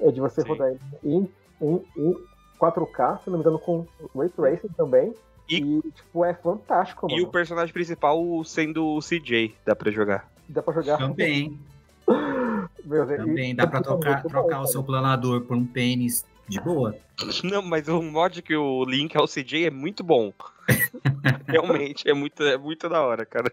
É 0.00 0.10
de 0.10 0.20
você 0.20 0.42
Sim. 0.42 0.48
rodar 0.48 0.68
ele 0.68 0.80
em, 1.04 1.30
em, 1.60 1.84
em 1.96 2.14
4K, 2.60 3.22
se 3.22 3.30
não 3.30 3.38
me 3.38 3.42
engano, 3.42 3.58
com 3.58 3.86
Ray 4.14 4.28
Tracing 4.28 4.68
também. 4.76 5.14
E- 5.48 5.56
E, 5.58 5.82
tipo, 5.92 6.24
é 6.24 6.34
fantástico, 6.34 7.06
E 7.08 7.14
mano. 7.14 7.26
o 7.26 7.30
personagem 7.30 7.72
principal 7.72 8.20
sendo 8.44 8.84
o 8.96 9.00
CJ, 9.00 9.54
dá 9.64 9.74
pra 9.76 9.90
jogar. 9.90 10.28
Dá 10.48 10.62
pra 10.62 10.74
jogar. 10.74 10.98
Também, 10.98 11.58
Meu 12.84 13.04
Deus, 13.06 13.20
também. 13.20 13.50
e- 13.52 13.54
Dá 13.54 13.66
pra 13.66 13.80
e- 13.80 13.82
trocar, 13.82 14.22
trocar 14.22 14.60
o 14.60 14.66
seu 14.66 14.82
planador 14.82 15.42
por 15.42 15.56
um 15.56 15.64
pênis 15.66 16.24
de 16.48 16.60
boa. 16.60 16.96
Não, 17.44 17.62
mas 17.62 17.88
o 17.88 18.00
mod 18.02 18.42
que 18.42 18.54
o 18.56 18.84
Link 18.84 19.16
ao 19.16 19.26
CJ 19.26 19.66
é 19.66 19.70
muito 19.70 20.02
bom. 20.04 20.32
Realmente, 21.46 22.08
é 22.08 22.12
muito, 22.14 22.42
é 22.42 22.56
muito 22.58 22.88
da 22.88 23.00
hora, 23.02 23.24
cara. 23.24 23.52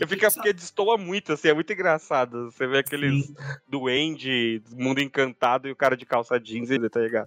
Eu 0.00 0.06
fico 0.06 0.32
porque 0.34 0.52
destoa 0.52 0.96
muito, 0.98 1.32
assim, 1.32 1.48
é 1.48 1.54
muito 1.54 1.72
engraçado. 1.72 2.50
Você 2.50 2.66
vê 2.66 2.78
aqueles 2.78 3.32
duende, 3.68 4.62
mundo 4.76 5.00
encantado 5.00 5.66
e 5.68 5.72
o 5.72 5.76
cara 5.76 5.96
de 5.96 6.04
calça 6.04 6.38
jeans 6.38 6.70
e 6.70 6.88
tá 6.88 7.00
ligado? 7.00 7.24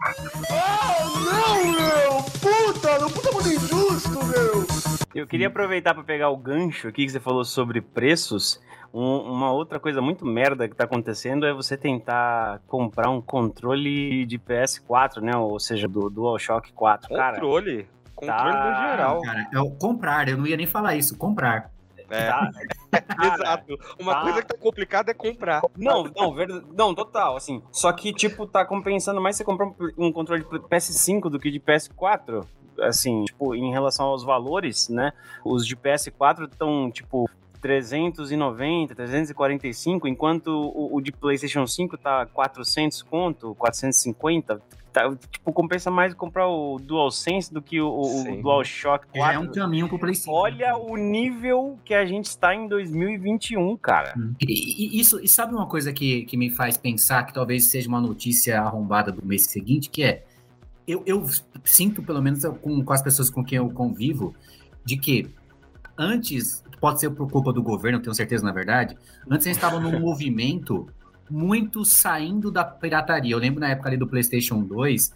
Eu 5.14 5.26
queria 5.26 5.48
aproveitar 5.48 5.94
para 5.94 6.04
pegar 6.04 6.30
o 6.30 6.38
gancho 6.38 6.88
aqui 6.88 7.06
que 7.06 7.12
você 7.12 7.20
falou 7.20 7.44
sobre 7.44 7.82
preços. 7.82 8.62
Um- 8.94 9.32
uma 9.32 9.52
outra 9.52 9.80
coisa 9.80 10.02
muito 10.02 10.26
merda 10.26 10.68
que 10.68 10.76
tá 10.76 10.84
acontecendo 10.86 11.46
é 11.46 11.54
você 11.54 11.76
tentar 11.76 12.62
comprar 12.68 13.10
um 13.10 13.22
controle 13.22 14.26
de 14.26 14.38
PS4, 14.38 15.22
né? 15.22 15.36
Ou 15.36 15.60
seja, 15.60 15.88
do 15.88 16.10
DualShock 16.10 16.72
4. 16.74 17.10
Cara, 17.16 17.34
Controle. 17.36 17.88
Controle 18.16 18.52
tá- 18.54 18.70
no 18.82 18.90
geral. 18.90 19.22
Cara, 19.22 19.48
é 19.54 19.60
o 19.60 19.72
comprar, 19.72 20.30
eu 20.30 20.38
não 20.38 20.48
ia 20.48 20.58
nem 20.58 20.68
falar 20.68 20.96
isso, 20.96 21.18
comprar. 21.18 21.72
É, 22.10 22.30
tá- 22.32 23.36
exato. 23.36 23.78
Uma 24.00 24.14
tá. 24.16 24.22
coisa 24.22 24.42
que 24.42 24.48
tá 24.48 24.58
complicada 24.58 25.12
é 25.12 25.14
comprar. 25.14 25.62
Não, 25.78 26.06
não, 26.16 26.34
verdade, 26.34 26.66
não, 26.74 26.96
total, 26.96 27.36
assim. 27.36 27.62
Só 27.72 27.92
que, 27.92 28.14
tipo, 28.14 28.48
tá 28.48 28.64
compensando 28.66 29.20
mais 29.20 29.36
você 29.36 29.44
comprar 29.44 29.68
um, 29.68 29.76
um 29.98 30.12
controle 30.12 30.44
de 30.44 30.50
PS5 30.60 31.30
do 31.30 31.38
que 31.38 31.52
de 31.52 31.60
PS4. 31.60 32.46
Assim, 32.82 33.26
tipo, 33.26 33.56
em 33.56 33.72
relação 33.72 34.08
aos 34.08 34.24
valores, 34.24 34.90
né? 34.90 35.12
Os 35.44 35.66
de 35.66 35.76
PS4 35.76 36.46
estão, 36.46 36.92
tipo, 36.92 37.30
390, 37.62 38.96
345, 38.96 40.08
enquanto 40.08 40.48
o, 40.48 40.96
o 40.96 41.02
de 41.02 41.12
PlayStation 41.12 41.66
5 41.66 41.98
tá 41.98 42.26
400 42.28 43.02
conto, 43.04 43.56
450. 43.56 44.62
Tá, 44.94 45.16
tipo, 45.30 45.52
compensa 45.52 45.92
mais 45.92 46.14
comprar 46.14 46.48
o 46.48 46.80
DualSense 46.80 47.54
do 47.54 47.62
que 47.62 47.80
o, 47.80 47.88
o. 47.90 48.42
DualShock 48.42 49.06
4. 49.14 49.36
É 49.36 49.38
um 49.40 49.52
caminho 49.52 49.88
pro 49.88 50.00
Play 50.00 50.16
5. 50.16 50.32
Olha 50.32 50.76
o 50.78 50.96
nível 50.96 51.78
que 51.84 51.94
a 51.94 52.06
gente 52.06 52.26
está 52.26 52.56
em 52.56 52.68
2021, 52.68 53.78
cara. 53.78 54.16
E, 54.42 54.98
e- 54.98 55.00
isso, 55.00 55.20
e 55.20 55.28
sabe 55.28 55.54
uma 55.54 55.68
coisa 55.68 55.94
que, 55.94 56.24
que 56.24 56.38
me 56.38 56.50
faz 56.50 56.78
pensar 56.78 57.26
que 57.26 57.34
talvez 57.34 57.70
seja 57.70 57.88
uma 57.88 58.02
notícia 58.02 58.60
arrombada 58.60 59.12
do 59.12 59.24
mês 59.26 59.46
seguinte, 59.46 59.90
que 59.90 60.04
é 60.04 60.24
eu, 60.88 61.04
eu 61.06 61.28
sinto, 61.64 62.02
pelo 62.04 62.22
menos 62.22 62.44
com, 62.62 62.84
com 62.84 62.94
as 62.94 63.02
pessoas 63.02 63.30
com 63.30 63.44
quem 63.44 63.58
eu 63.58 63.70
convivo, 63.70 64.36
de 64.84 64.98
que 64.98 65.30
antes, 65.98 66.64
pode 66.80 67.00
ser 67.00 67.10
por 67.10 67.30
culpa 67.30 67.52
do 67.52 67.62
governo, 67.62 68.00
tenho 68.00 68.14
certeza 68.14 68.44
na 68.44 68.52
verdade, 68.52 68.98
antes 69.30 69.48
a 69.48 69.50
gente 69.50 69.58
estava 69.58 69.80
num 69.80 70.00
movimento 70.00 70.88
muito 71.30 71.84
saindo 71.84 72.52
da 72.52 72.64
pirataria. 72.64 73.34
Eu 73.34 73.40
lembro 73.40 73.60
na 73.60 73.70
época 73.70 73.90
ali 73.90 73.98
do 73.98 74.08
PlayStation 74.08 74.62
2 74.62 75.14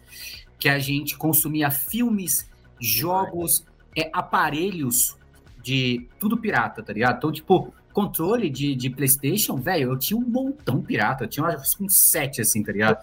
que 0.59 0.69
a 0.69 0.77
gente 0.77 1.17
consumia 1.17 1.71
filmes, 1.71 2.49
jogos, 2.79 3.65
é, 3.95 4.09
aparelhos 4.13 5.17
de 5.61 6.07
tudo 6.19 6.37
pirata, 6.37 6.81
tá 6.83 6.91
ligado? 6.93 7.17
Então, 7.17 7.31
tipo, 7.31 7.73
controle 7.93 8.49
de, 8.49 8.73
de 8.75 8.89
PlayStation, 8.89 9.55
velho, 9.57 9.91
eu 9.91 9.97
tinha 9.99 10.17
um 10.17 10.23
montão 10.23 10.81
pirata. 10.81 11.25
Eu 11.25 11.27
tinha 11.27 11.45
uns 11.79 11.95
sete, 11.97 12.41
assim, 12.41 12.63
tá 12.63 12.71
ligado? 12.71 12.97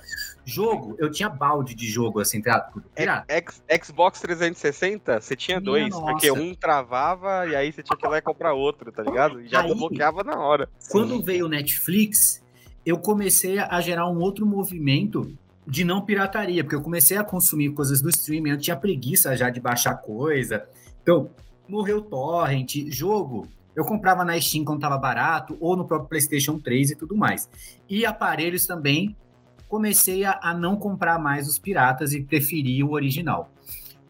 Jogo, 0.45 0.97
eu 0.99 1.11
tinha 1.11 1.29
balde 1.29 1.75
de 1.75 1.87
jogo, 1.87 2.21
assim, 2.21 2.41
tá 2.41 2.53
ligado? 2.53 2.83
Pirata. 2.95 3.33
X- 3.35 3.63
Xbox 3.85 4.21
360, 4.21 5.21
você 5.21 5.37
tinha 5.37 5.61
Minha 5.61 5.65
dois, 5.73 5.91
nossa. 5.91 6.05
porque 6.07 6.31
um 6.31 6.55
travava 6.55 7.47
e 7.47 7.55
aí 7.55 7.71
você 7.73 7.83
tinha 7.83 7.97
que 7.97 8.07
ir 8.07 8.09
lá 8.09 8.19
e 8.19 8.23
comprar 8.23 8.55
outro, 8.55 8.91
tá 8.91 9.03
ligado? 9.03 9.41
E 9.43 9.49
já 9.49 9.61
Aí- 9.61 9.69
desbloqueava 9.69 10.25
na 10.25 10.39
hora. 10.39 10.69
Quando 10.91 11.23
veio 11.23 11.47
o 11.47 11.49
Netflix, 11.49 12.43
eu 12.87 12.99
comecei 12.99 13.59
a 13.59 13.81
gerar 13.83 14.09
um 14.09 14.19
outro 14.21 14.47
movimento 14.47 15.31
de 15.67 15.85
não 15.85 16.01
pirataria, 16.01 16.65
porque 16.65 16.75
eu 16.77 16.81
comecei 16.81 17.19
a 17.19 17.23
consumir 17.25 17.71
coisas 17.75 18.01
do 18.01 18.09
streaming, 18.09 18.51
eu 18.53 18.59
tinha 18.59 18.75
preguiça 18.75 19.37
já 19.37 19.51
de 19.51 19.61
baixar 19.61 19.97
coisa. 19.97 20.67
Então, 21.03 21.29
morreu 21.69 22.01
torrent, 22.01 22.75
jogo, 22.89 23.47
eu 23.77 23.85
comprava 23.85 24.25
na 24.25 24.41
Steam 24.41 24.65
quando 24.65 24.81
tava 24.81 24.99
barato, 24.99 25.57
ou 25.61 25.77
no 25.77 25.85
próprio 25.85 26.09
PlayStation 26.09 26.59
3 26.59 26.93
e 26.93 26.97
tudo 26.97 27.17
mais. 27.17 27.49
E 27.89 28.05
aparelhos 28.05 28.67
também, 28.67 29.17
comecei 29.69 30.25
a, 30.25 30.39
a 30.43 30.55
não 30.55 30.77
comprar 30.77 31.19
mais 31.19 31.47
os 31.47 31.59
piratas 31.59 32.13
e 32.13 32.23
preferir 32.23 32.85
o 32.85 32.93
original. 32.93 33.53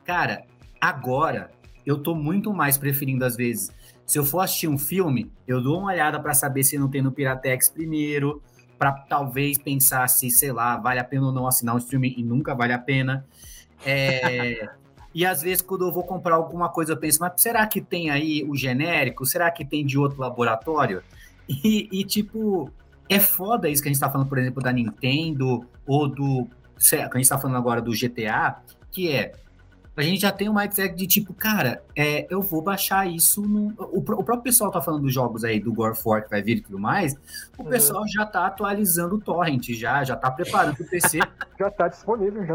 Cara, 0.05 0.44
agora 0.81 1.51
eu 1.85 1.99
tô 1.99 2.14
muito 2.14 2.53
mais 2.53 2.79
preferindo, 2.79 3.25
às 3.25 3.37
vezes, 3.37 3.71
se 4.07 4.18
eu 4.18 4.25
for 4.25 4.40
assistir 4.40 4.68
um 4.68 4.79
filme, 4.79 5.31
eu 5.47 5.62
dou 5.62 5.81
uma 5.81 5.92
olhada 5.92 6.18
para 6.18 6.33
saber 6.33 6.64
se 6.64 6.79
não 6.79 6.88
tem 6.88 7.03
no 7.03 7.12
Piratex 7.12 7.68
primeiro, 7.68 8.42
para 8.79 8.92
talvez 8.92 9.59
pensar 9.59 10.09
se, 10.09 10.31
sei 10.31 10.51
lá, 10.51 10.79
vale 10.79 10.99
a 10.99 11.05
pena 11.05 11.27
ou 11.27 11.33
não 11.33 11.47
assinar 11.47 11.75
um 11.75 11.79
streaming 11.79 12.14
e 12.16 12.23
nunca 12.23 12.55
vale 12.55 12.73
a 12.73 12.79
pena. 12.79 13.27
É, 13.85 14.66
e 15.18 15.26
às 15.26 15.42
vezes, 15.42 15.61
quando 15.61 15.85
eu 15.85 15.90
vou 15.90 16.04
comprar 16.04 16.37
alguma 16.37 16.68
coisa, 16.68 16.92
eu 16.92 16.96
penso, 16.96 17.18
mas 17.20 17.33
será 17.42 17.66
que 17.66 17.81
tem 17.81 18.09
aí 18.09 18.44
o 18.48 18.54
genérico? 18.54 19.26
Será 19.26 19.50
que 19.50 19.64
tem 19.64 19.85
de 19.85 19.98
outro 19.98 20.20
laboratório? 20.20 21.02
E, 21.48 21.88
e, 21.90 22.04
tipo, 22.04 22.70
é 23.09 23.18
foda 23.18 23.70
isso 23.70 23.83
que 23.83 23.88
a 23.88 23.92
gente 23.92 23.98
tá 23.98 24.11
falando, 24.11 24.28
por 24.28 24.37
exemplo, 24.37 24.62
da 24.62 24.70
Nintendo 24.70 25.64
ou 25.87 26.07
do. 26.07 26.46
a 26.92 27.16
gente 27.16 27.26
tá 27.26 27.38
falando 27.38 27.57
agora 27.57 27.81
do 27.81 27.90
GTA, 27.90 28.59
que 28.92 29.11
é. 29.11 29.33
A 29.98 30.02
gente 30.02 30.20
já 30.20 30.30
tem 30.30 30.48
um 30.48 30.54
mindset 30.54 30.94
de 30.94 31.06
tipo, 31.06 31.34
cara, 31.34 31.82
é, 31.96 32.26
eu 32.30 32.40
vou 32.40 32.62
baixar 32.62 33.06
isso 33.11 33.42
no. 33.42 33.74
O, 33.78 33.98
o 33.98 34.02
próprio 34.02 34.42
pessoal 34.42 34.70
tá 34.70 34.80
falando 34.80 35.02
dos 35.02 35.12
jogos 35.12 35.42
aí 35.42 35.58
do 35.58 35.72
Gore 35.72 36.00
4 36.00 36.24
que 36.24 36.30
vai 36.30 36.40
vir 36.42 36.58
e 36.58 36.61
tudo 36.61 36.78
mais. 36.78 37.14
O 37.58 37.64
Uhum. 37.64 37.68
pessoal 37.68 38.04
já 38.06 38.24
tá 38.24 38.46
atualizando 38.46 39.16
o 39.16 39.20
torrent, 39.20 39.70
já, 39.70 40.04
já 40.04 40.14
tá 40.14 40.30
preparando 40.30 40.80
o 40.80 40.84
PC. 40.88 41.18
Já 41.58 41.68
tá 41.72 41.88
disponível, 41.88 42.46
já. 42.46 42.54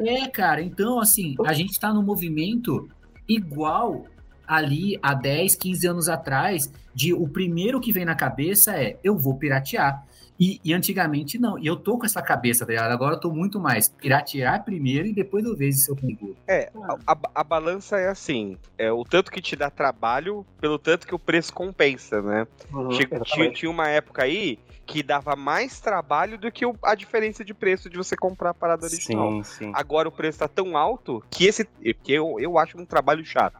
É, 0.00 0.26
cara, 0.26 0.62
então, 0.62 0.98
assim, 0.98 1.36
a 1.44 1.52
gente 1.52 1.78
tá 1.78 1.92
num 1.92 2.02
movimento 2.02 2.88
igual 3.28 4.06
ali 4.48 4.98
há 5.02 5.12
10, 5.14 5.54
15 5.54 5.86
anos 5.86 6.08
atrás, 6.08 6.72
de 6.94 7.12
o 7.12 7.28
primeiro 7.28 7.78
que 7.80 7.92
vem 7.92 8.04
na 8.04 8.14
cabeça 8.14 8.74
é 8.76 8.98
eu 9.04 9.16
vou 9.16 9.34
piratear. 9.36 10.04
E, 10.40 10.60
e 10.64 10.72
antigamente 10.72 11.36
não. 11.36 11.58
E 11.58 11.66
eu 11.66 11.74
tô 11.74 11.98
com 11.98 12.06
essa 12.06 12.22
cabeça, 12.22 12.64
tá 12.64 12.70
ligado? 12.70 12.92
Agora 12.92 13.16
eu 13.16 13.20
tô 13.20 13.32
muito 13.32 13.58
mais 13.58 13.88
piratear 13.88 14.64
primeiro 14.64 15.08
e 15.08 15.12
depois 15.12 15.44
eu 15.44 15.56
vejo 15.56 15.76
se 15.78 15.90
eu 15.90 15.96
consigo. 15.96 16.36
É, 16.46 16.70
a, 17.06 17.12
a- 17.12 17.30
a 17.34 17.44
balança 17.44 17.98
é 17.98 18.08
assim: 18.08 18.56
é 18.78 18.90
o 18.92 19.02
tanto 19.04 19.32
que 19.32 19.42
te 19.42 19.56
dá 19.56 19.68
trabalho, 19.68 20.46
pelo 20.60 20.78
tanto 20.78 21.08
que 21.08 21.14
o 21.14 21.18
preço 21.18 21.52
compensa, 21.52 22.22
né? 22.22 22.46
Uhum, 22.72 22.88
Tinha, 23.24 23.50
tinha, 23.52 23.68
uma 23.70 23.88
época 23.88 24.22
aí 24.22 24.60
que 24.86 25.02
dava 25.02 25.34
mais 25.34 25.80
trabalho 25.80 26.38
do 26.38 26.50
que 26.52 26.64
o- 26.64 26.76
a 26.84 26.94
diferença 26.94 27.44
de 27.44 27.52
preço 27.52 27.90
de 27.90 27.96
você 27.96 28.16
comprar 28.16 28.50
a 28.50 28.54
parada 28.54 28.86
original. 28.86 29.32
Sim, 29.32 29.42
sim. 29.42 29.72
Agora 29.74 30.08
o 30.08 30.12
preço 30.12 30.38
tá 30.38 30.46
tão 30.48 30.76
alto 30.78 31.20
que 31.30 31.46
esse 31.46 31.64
que 32.04 32.12
eu, 32.12 32.36
eu 32.38 32.56
acho 32.58 32.78
um 32.80 32.86
trabalho 32.86 33.24
chato. 33.24 33.58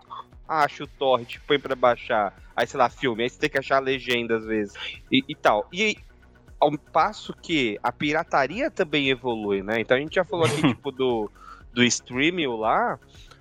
Acho 0.48 0.84
o 0.84 0.86
torrent, 0.86 1.36
põe 1.46 1.58
pra 1.58 1.76
baixar, 1.76 2.34
aí 2.56 2.66
sei 2.66 2.78
lá, 2.78 2.88
filme, 2.88 3.22
aí 3.22 3.28
você 3.28 3.38
tem 3.38 3.50
que 3.50 3.58
achar 3.58 3.76
a 3.76 3.80
legenda 3.80 4.38
às 4.38 4.46
vezes 4.46 4.74
e, 5.12 5.22
e 5.28 5.34
tal. 5.34 5.68
E 5.72 5.98
ao 6.60 6.76
passo 6.76 7.32
que 7.34 7.78
a 7.82 7.92
pirataria 7.92 8.70
também 8.70 9.10
evolui, 9.10 9.62
né? 9.62 9.80
Então 9.80 9.96
a 9.96 10.00
gente 10.00 10.14
já 10.14 10.24
falou 10.24 10.46
aqui, 10.46 10.60
tipo, 10.74 10.90
do, 10.90 11.30
do 11.72 11.84
streaming 11.84 12.46
lá. 12.46 12.98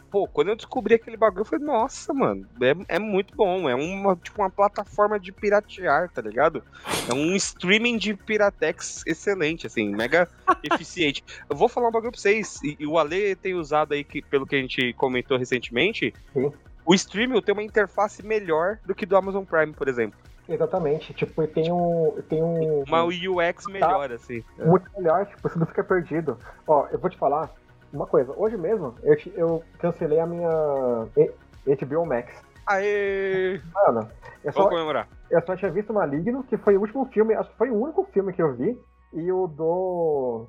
Pô, 0.10 0.26
quando 0.26 0.48
eu 0.48 0.56
descobri 0.56 0.96
aquele 0.96 1.18
bagulho, 1.18 1.42
eu 1.42 1.46
falei, 1.46 1.66
nossa, 1.66 2.14
mano, 2.14 2.48
é, 2.62 2.96
é 2.96 3.00
muito 3.00 3.36
bom. 3.36 3.70
É 3.70 3.76
uma, 3.76 4.16
tipo, 4.16 4.42
uma 4.42 4.50
plataforma 4.50 5.20
de 5.20 5.34
piratear, 5.34 6.10
tá 6.10 6.22
ligado? 6.22 6.64
É 7.10 7.14
um 7.14 7.36
streaming 7.36 7.98
de 7.98 8.14
Piratex 8.14 9.04
excelente, 9.06 9.68
assim, 9.68 9.90
mega 9.90 10.30
eficiente. 10.64 11.26
Eu 11.50 11.58
vou 11.58 11.68
falar 11.68 11.90
um 11.90 11.92
bagulho 11.92 12.14
pra 12.14 12.22
vocês, 12.22 12.58
e, 12.64 12.78
e 12.80 12.88
o 12.88 12.98
Ale 12.98 13.36
tem 13.36 13.54
usado 13.54 13.94
aí, 13.94 14.04
que, 14.04 14.22
pelo 14.22 14.48
que 14.48 14.56
a 14.56 14.62
gente 14.62 14.94
comentou 14.94 15.38
recentemente. 15.38 16.14
O 16.88 16.96
streaming 16.96 17.42
tem 17.42 17.54
uma 17.54 17.62
interface 17.64 18.26
melhor 18.26 18.80
do 18.86 18.96
que 18.96 19.06
do 19.06 19.18
Amazon 19.18 19.44
Prime, 19.44 19.74
por 19.74 19.88
exemplo. 19.88 20.18
Exatamente. 20.48 21.14
Tipo, 21.14 21.44
e 21.44 21.48
tem 21.48 21.72
um. 21.72 22.16
Tem 22.30 22.42
um. 22.42 22.84
Uma 22.88 23.04
UX 23.04 23.66
melhor, 23.68 24.12
assim. 24.14 24.44
muito 24.58 24.90
melhor, 24.98 25.26
tipo, 25.26 25.48
você 25.50 25.60
não 25.60 25.66
fica 25.66 25.84
perdido. 25.84 26.38
Ó, 26.66 26.88
eu 26.90 26.98
vou 26.98 27.10
te 27.10 27.18
falar 27.18 27.52
uma 27.92 28.08
coisa. 28.08 28.34
Hoje 28.38 28.56
mesmo, 28.56 28.96
eu, 29.04 29.18
te- 29.18 29.34
eu 29.36 29.62
cancelei 29.80 30.20
a 30.20 30.26
minha 30.26 30.50
HBO 31.66 32.06
Max. 32.06 32.34
Aê! 32.66 33.62
Mano, 33.74 34.10
eu 34.44 34.54
só, 34.54 34.70
comemorar. 34.70 35.08
eu 35.30 35.42
só 35.46 35.56
tinha 35.56 35.72
visto 35.72 35.94
Maligno, 35.94 36.44
que 36.44 36.58
foi 36.58 36.78
o 36.78 36.82
último 36.82 37.06
filme, 37.08 37.34
acho 37.34 37.50
que 37.50 37.58
foi 37.58 37.70
o 37.70 37.76
único 37.82 38.06
filme 38.14 38.32
que 38.32 38.42
eu 38.42 38.54
vi. 38.56 38.78
E 39.14 39.32
o 39.32 39.48
do. 39.48 40.48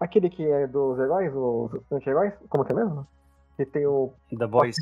Aquele 0.00 0.28
que 0.30 0.46
é 0.46 0.66
dos 0.66 0.98
heróis, 0.98 1.32
os 1.34 1.72
anti-heróis? 1.90 2.32
Como 2.48 2.64
que 2.64 2.72
é 2.72 2.76
mesmo? 2.76 3.06
Que 3.56 3.64
tem 3.66 3.86
o 3.86 4.12
The 4.38 4.46
Boys. 4.46 4.76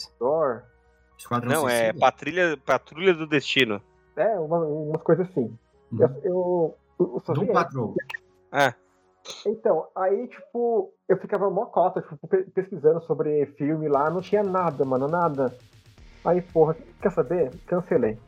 Esquadrão 1.18 1.50
Não, 1.50 1.68
é 1.68 1.78
Suicida? 1.78 1.98
Patrulha, 2.00 2.56
Patrulha 2.64 3.14
do 3.14 3.26
Destino. 3.26 3.80
É, 4.16 4.38
uma- 4.38 4.58
umas 4.64 5.02
coisas 5.02 5.28
assim. 5.28 5.56
Uhum. 5.92 5.98
Eu, 6.00 6.74
eu, 6.98 7.22
eu 7.28 7.34
Do. 7.34 7.46
Patrol. 7.46 7.94
É. 8.52 8.74
Então, 9.46 9.88
aí, 9.94 10.28
tipo, 10.28 10.92
eu 11.08 11.16
ficava 11.18 11.50
mó 11.50 11.66
cota, 11.66 12.00
tipo, 12.00 12.26
pe- 12.28 12.44
pesquisando 12.44 13.00
sobre 13.02 13.46
filme 13.58 13.88
lá, 13.88 14.08
não 14.08 14.20
tinha 14.20 14.42
nada, 14.42 14.84
mano, 14.84 15.08
nada. 15.08 15.52
Aí, 16.24 16.40
porra, 16.40 16.76
quer 17.00 17.10
saber? 17.12 17.50
Cancelei. 17.66 18.18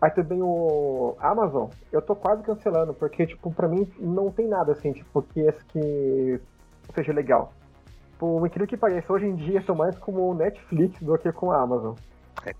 Aí 0.00 0.10
também 0.12 0.40
o 0.40 1.16
Amazon, 1.18 1.68
eu 1.90 2.00
tô 2.00 2.14
quase 2.14 2.42
cancelando, 2.44 2.94
porque, 2.94 3.26
tipo, 3.26 3.52
pra 3.52 3.66
mim 3.66 3.90
não 3.98 4.30
tem 4.30 4.46
nada, 4.46 4.72
assim, 4.72 4.92
tipo, 4.92 5.22
que 5.22 5.40
esse 5.40 5.64
que 5.66 6.40
seja 6.94 7.12
legal. 7.12 7.52
Por 8.16 8.44
incrível 8.46 8.68
que 8.68 8.76
pareça, 8.76 9.12
hoje 9.12 9.26
em 9.26 9.34
dia 9.34 9.58
eu 9.58 9.64
tô 9.66 9.74
mais 9.74 9.98
como 9.98 10.30
o 10.30 10.34
Netflix 10.34 11.00
do 11.02 11.18
que 11.18 11.32
com 11.32 11.50
a 11.50 11.60
Amazon. 11.60 11.94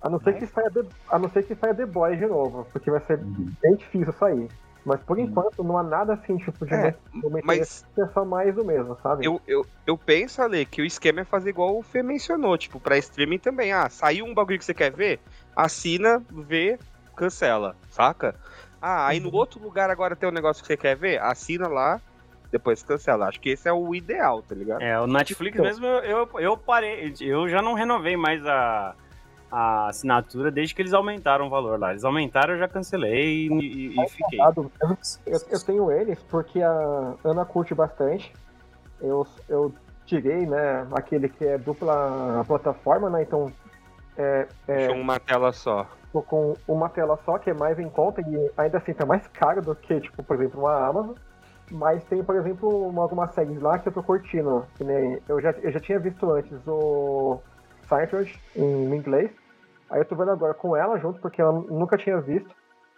A 0.01 0.09
não 0.09 0.21
ser 0.21 0.35
que 0.39 0.47
saia 0.47 0.71
The, 0.71 0.81
a 1.11 1.19
não 1.19 1.29
ser 1.31 1.43
que 1.45 1.55
saia 1.57 1.75
The 1.75 1.87
Boys 1.87 2.19
de 2.19 2.27
novo, 2.27 2.65
porque 2.73 2.91
vai 2.91 3.01
ser 3.01 3.19
Uhum. 3.19 3.53
bem 3.61 3.77
difícil 3.77 4.13
sair. 4.13 4.49
Mas 4.85 5.01
por 5.01 5.19
Uhum. 5.19 5.25
enquanto 5.27 5.63
não 5.65 5.77
há 5.77 5.83
nada 5.83 6.15
assim, 6.15 6.37
tipo, 6.39 6.65
de 6.65 6.75
É, 6.75 6.95
momento 7.23 7.45
Mas 7.45 7.85
é 7.99 8.07
só 8.15 8.25
mais 8.25 8.55
do 8.55 8.65
mesmo, 8.65 8.97
sabe? 9.03 9.25
eu, 9.25 9.41
eu, 9.47 9.67
eu 9.87 9.99
penso, 9.99 10.41
Ale, 10.41 10.65
que 10.65 10.81
o 10.81 10.85
esquema 10.85 11.21
é 11.21 11.25
fazer 11.25 11.51
igual 11.51 11.77
o 11.77 11.83
Fê 11.83 12.03
mencionou, 12.03 12.57
tipo, 12.57 12.81
pra 12.81 12.97
streaming 12.99 13.39
também. 13.39 13.73
Ah, 13.73 13.89
saiu 13.91 14.25
um 14.25 14.35
bagulho 14.35 14.59
que 14.59 14.65
você 14.65 14.75
quer 14.75 14.93
ver? 14.93 15.21
Assina, 15.57 16.25
vê, 16.47 16.79
cancela, 17.17 17.77
saca? 17.91 18.35
Ah, 18.81 19.09
aí 19.09 19.19
no 19.19 19.35
outro 19.35 19.61
lugar 19.61 19.91
agora 19.91 20.15
tem 20.15 20.29
um 20.29 20.33
negócio 20.33 20.63
que 20.63 20.69
você 20.69 20.77
quer 20.77 20.97
ver? 20.97 21.21
Assina 21.21 21.67
lá, 21.67 22.01
depois 22.53 22.83
cancela. 22.83 23.27
Acho 23.27 23.41
que 23.41 23.51
esse 23.51 23.69
é 23.69 23.73
o 23.73 23.95
ideal, 23.95 24.41
tá 24.43 24.55
ligado? 24.55 24.83
É, 24.83 24.99
o 25.01 25.07
Netflix 25.07 25.55
Então. 25.55 25.67
mesmo, 25.67 25.85
eu, 25.87 26.29
eu 26.39 26.57
parei, 26.57 27.13
eu 27.21 27.49
já 27.49 27.61
não 27.61 27.75
renovei 27.75 28.17
mais 28.17 28.45
a, 28.47 28.95
a 29.51 29.89
assinatura 29.89 30.51
desde 30.51 30.75
que 30.75 30.83
eles 30.83 30.93
aumentaram 30.93 31.47
o 31.47 31.51
valor 31.51 31.79
lá. 31.79 31.91
Eles 31.91 32.05
aumentaram, 32.05 32.55
eu 32.55 32.59
já 32.59 32.69
cancelei 32.69 33.47
e, 33.47 33.53
e- 33.53 33.95
e 34.05 34.09
fiquei. 34.09 34.39
Passado, 34.39 34.71
Eu, 35.27 35.39
eu- 35.51 35.61
tenho 35.65 35.91
eles 35.91 36.23
porque 36.25 36.63
a 36.63 37.15
Ana 37.25 37.45
curte 37.45 37.75
bastante. 37.75 38.33
Eu, 39.01 39.27
eu 39.49 39.73
tirei, 40.07 40.47
né, 40.47 40.87
aquele 40.93 41.29
que 41.29 41.45
é 41.47 41.57
dupla 41.59 42.45
plataforma, 42.47 43.09
né? 43.11 43.23
Então 43.23 43.51
é, 44.17 44.47
é, 44.67 44.91
uma 44.91 45.19
tela 45.21 45.53
só. 45.53 45.87
tô 46.13 46.21
com 46.23 46.55
uma 46.67 46.89
tela 46.89 47.19
só, 47.25 47.39
que 47.39 47.51
é 47.51 47.55
mais 47.55 47.79
em 47.79 47.89
conta 47.89 48.21
e 48.21 48.51
ainda 48.57 48.79
assim 48.79 48.93
tá 48.93 49.07
mais 49.07 49.27
caro 49.33 49.63
do 49.63 49.75
que, 49.75 50.01
tipo, 50.01 50.23
por 50.23 50.37
exemplo, 50.37 50.61
uma 50.61 50.87
Amazon. 50.89 51.15
Mas 51.71 52.03
tem, 52.05 52.25
por 52.25 52.35
exemplo, 52.37 52.89
uma- 52.89 53.03
algumas 53.03 53.33
séries 53.35 53.61
lá 53.61 53.79
que 53.79 53.89
eu 53.89 53.93
tô 53.93 54.03
curtindo. 54.03 54.65
Que 54.77 54.85
nem, 54.85 55.19
eu, 55.29 55.41
já, 55.41 55.51
eu 55.63 55.71
já 55.71 55.79
tinha 55.81 55.99
visto 55.99 56.31
antes 56.31 56.59
o 56.67 57.41
Seinfeld 57.89 58.39
em 58.55 58.95
inglês. 58.95 59.31
Aí 59.91 60.01
eu 60.01 60.05
tô 60.05 60.15
vendo 60.15 60.31
agora 60.31 60.55
com 60.55 60.77
ela 60.77 60.99
junto, 60.99 61.21
porque 61.21 61.41
ela 61.41 61.53
nunca 61.53 61.97
tinha 61.97 62.21
visto. 62.21 62.55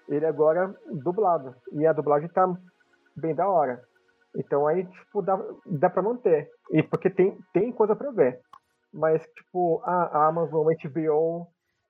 Ele 0.08 0.26
agora 0.26 0.74
dublado. 0.90 1.54
E 1.72 1.86
a 1.86 1.92
dublagem 1.92 2.28
tá 2.28 2.52
bem 3.16 3.34
da 3.34 3.48
hora. 3.48 3.80
Então 4.36 4.66
aí, 4.66 4.84
tipo, 4.84 5.22
dá, 5.22 5.40
dá 5.66 5.88
pra 5.88 6.02
manter. 6.02 6.50
E 6.72 6.82
porque 6.82 7.08
tem, 7.10 7.38
tem 7.52 7.72
coisa 7.72 7.94
pra 7.94 8.10
ver. 8.10 8.40
Mas, 8.92 9.22
tipo, 9.36 9.80
a, 9.84 10.26
Amazon, 10.26 10.66
a 10.68 10.88
HBO, 10.88 11.46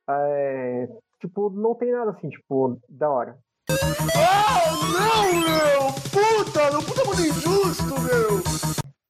é, 0.08 0.86
tipo, 1.18 1.48
não 1.50 1.74
tem 1.74 1.92
nada 1.92 2.10
assim, 2.10 2.28
tipo, 2.28 2.78
da 2.88 3.08
hora. 3.08 3.38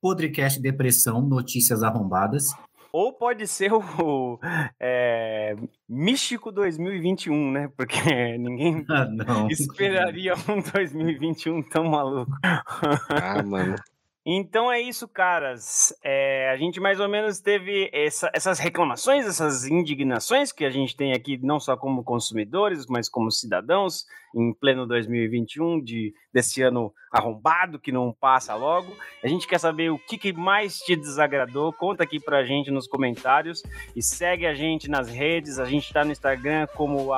Podcast 0.00 0.62
Depressão, 0.62 1.20
Notícias 1.20 1.82
Arrombadas. 1.82 2.44
Ou 2.92 3.12
pode 3.12 3.46
ser 3.46 3.72
o 3.72 4.38
é, 4.80 5.54
Místico 5.88 6.50
2021, 6.50 7.50
né? 7.52 7.70
Porque 7.76 7.96
ninguém 8.38 8.84
Ah, 8.88 9.04
não. 9.06 9.48
esperaria 9.48 10.34
um 10.48 10.60
2021 10.60 11.62
tão 11.62 11.84
maluco. 11.84 12.32
Ah, 12.42 13.42
mano. 13.42 13.76
Então 14.24 14.70
é 14.70 14.78
isso, 14.78 15.08
caras. 15.08 15.94
É, 16.04 16.50
a 16.50 16.56
gente 16.58 16.78
mais 16.78 17.00
ou 17.00 17.08
menos 17.08 17.40
teve 17.40 17.88
essa- 17.90 18.30
essas 18.34 18.58
reclamações, 18.58 19.26
essas 19.26 19.64
indignações 19.64 20.52
que 20.52 20.62
a 20.64 20.70
gente 20.70 20.94
tem 20.94 21.12
aqui, 21.14 21.38
não 21.42 21.58
só 21.58 21.74
como 21.74 22.04
consumidores, 22.04 22.84
mas 22.86 23.08
como 23.08 23.30
cidadãos, 23.30 24.04
em 24.36 24.52
pleno 24.52 24.86
2021, 24.86 25.82
de, 25.82 26.12
desse 26.32 26.60
ano 26.62 26.92
arrombado 27.10 27.78
que 27.80 27.90
não 27.90 28.12
passa 28.12 28.54
logo. 28.54 28.94
A 29.24 29.26
gente 29.26 29.48
quer 29.48 29.58
saber 29.58 29.90
o 29.90 29.98
que, 29.98 30.18
que 30.18 30.32
mais 30.34 30.78
te 30.78 30.94
desagradou. 30.94 31.72
Conta 31.72 32.04
aqui 32.04 32.20
pra 32.20 32.44
gente 32.44 32.70
nos 32.70 32.86
comentários 32.86 33.62
e 33.96 34.02
segue 34.02 34.46
a 34.46 34.54
gente 34.54 34.88
nas 34.88 35.08
redes. 35.08 35.58
A 35.58 35.64
gente 35.64 35.90
tá 35.92 36.04
no 36.04 36.12
Instagram 36.12 36.66
como 36.76 37.08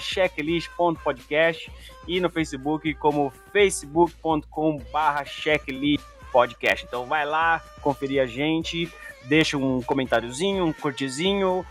checklist.podcast 0.00 1.70
e 2.08 2.20
no 2.20 2.28
Facebook 2.28 2.92
como 2.94 3.30
facebook.com 3.52 4.78
barra 4.92 5.24
checklist 5.24 6.04
podcast. 6.30 6.84
Então 6.84 7.06
vai 7.06 7.26
lá, 7.26 7.62
conferir 7.82 8.22
a 8.22 8.26
gente, 8.26 8.92
deixa 9.24 9.56
um 9.56 9.82
comentáriozinho, 9.82 10.64
um 10.64 10.72
curtizinho, 10.72 11.64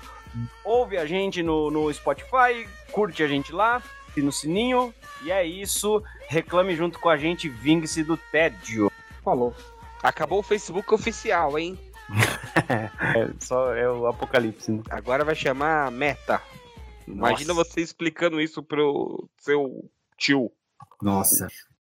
ouve 0.63 0.97
a 0.97 1.05
gente 1.05 1.41
no, 1.41 1.71
no 1.71 1.91
Spotify, 1.93 2.67
curte 2.91 3.23
a 3.23 3.27
gente 3.27 3.51
lá, 3.51 3.81
e 4.15 4.21
no 4.21 4.31
sininho. 4.31 4.93
E 5.23 5.31
é 5.31 5.45
isso. 5.45 6.03
Reclame 6.27 6.75
junto 6.75 6.99
com 6.99 7.09
a 7.09 7.17
gente, 7.17 7.49
vingue-se 7.49 8.03
do 8.03 8.17
tédio. 8.17 8.91
Falou. 9.23 9.53
Acabou 10.01 10.39
o 10.39 10.43
Facebook 10.43 10.93
oficial, 10.93 11.57
hein? 11.57 11.77
É, 12.69 13.29
só 13.39 13.73
é 13.73 13.89
o 13.89 14.05
apocalipse. 14.07 14.71
Né? 14.71 14.83
Agora 14.89 15.23
vai 15.23 15.33
chamar 15.33 15.89
Meta. 15.91 16.41
Imagina 17.07 17.53
Nossa. 17.53 17.71
você 17.71 17.81
explicando 17.81 18.41
isso 18.41 18.61
pro 18.61 19.27
seu 19.37 19.89
tio. 20.17 20.51
Nossa. 21.01 21.47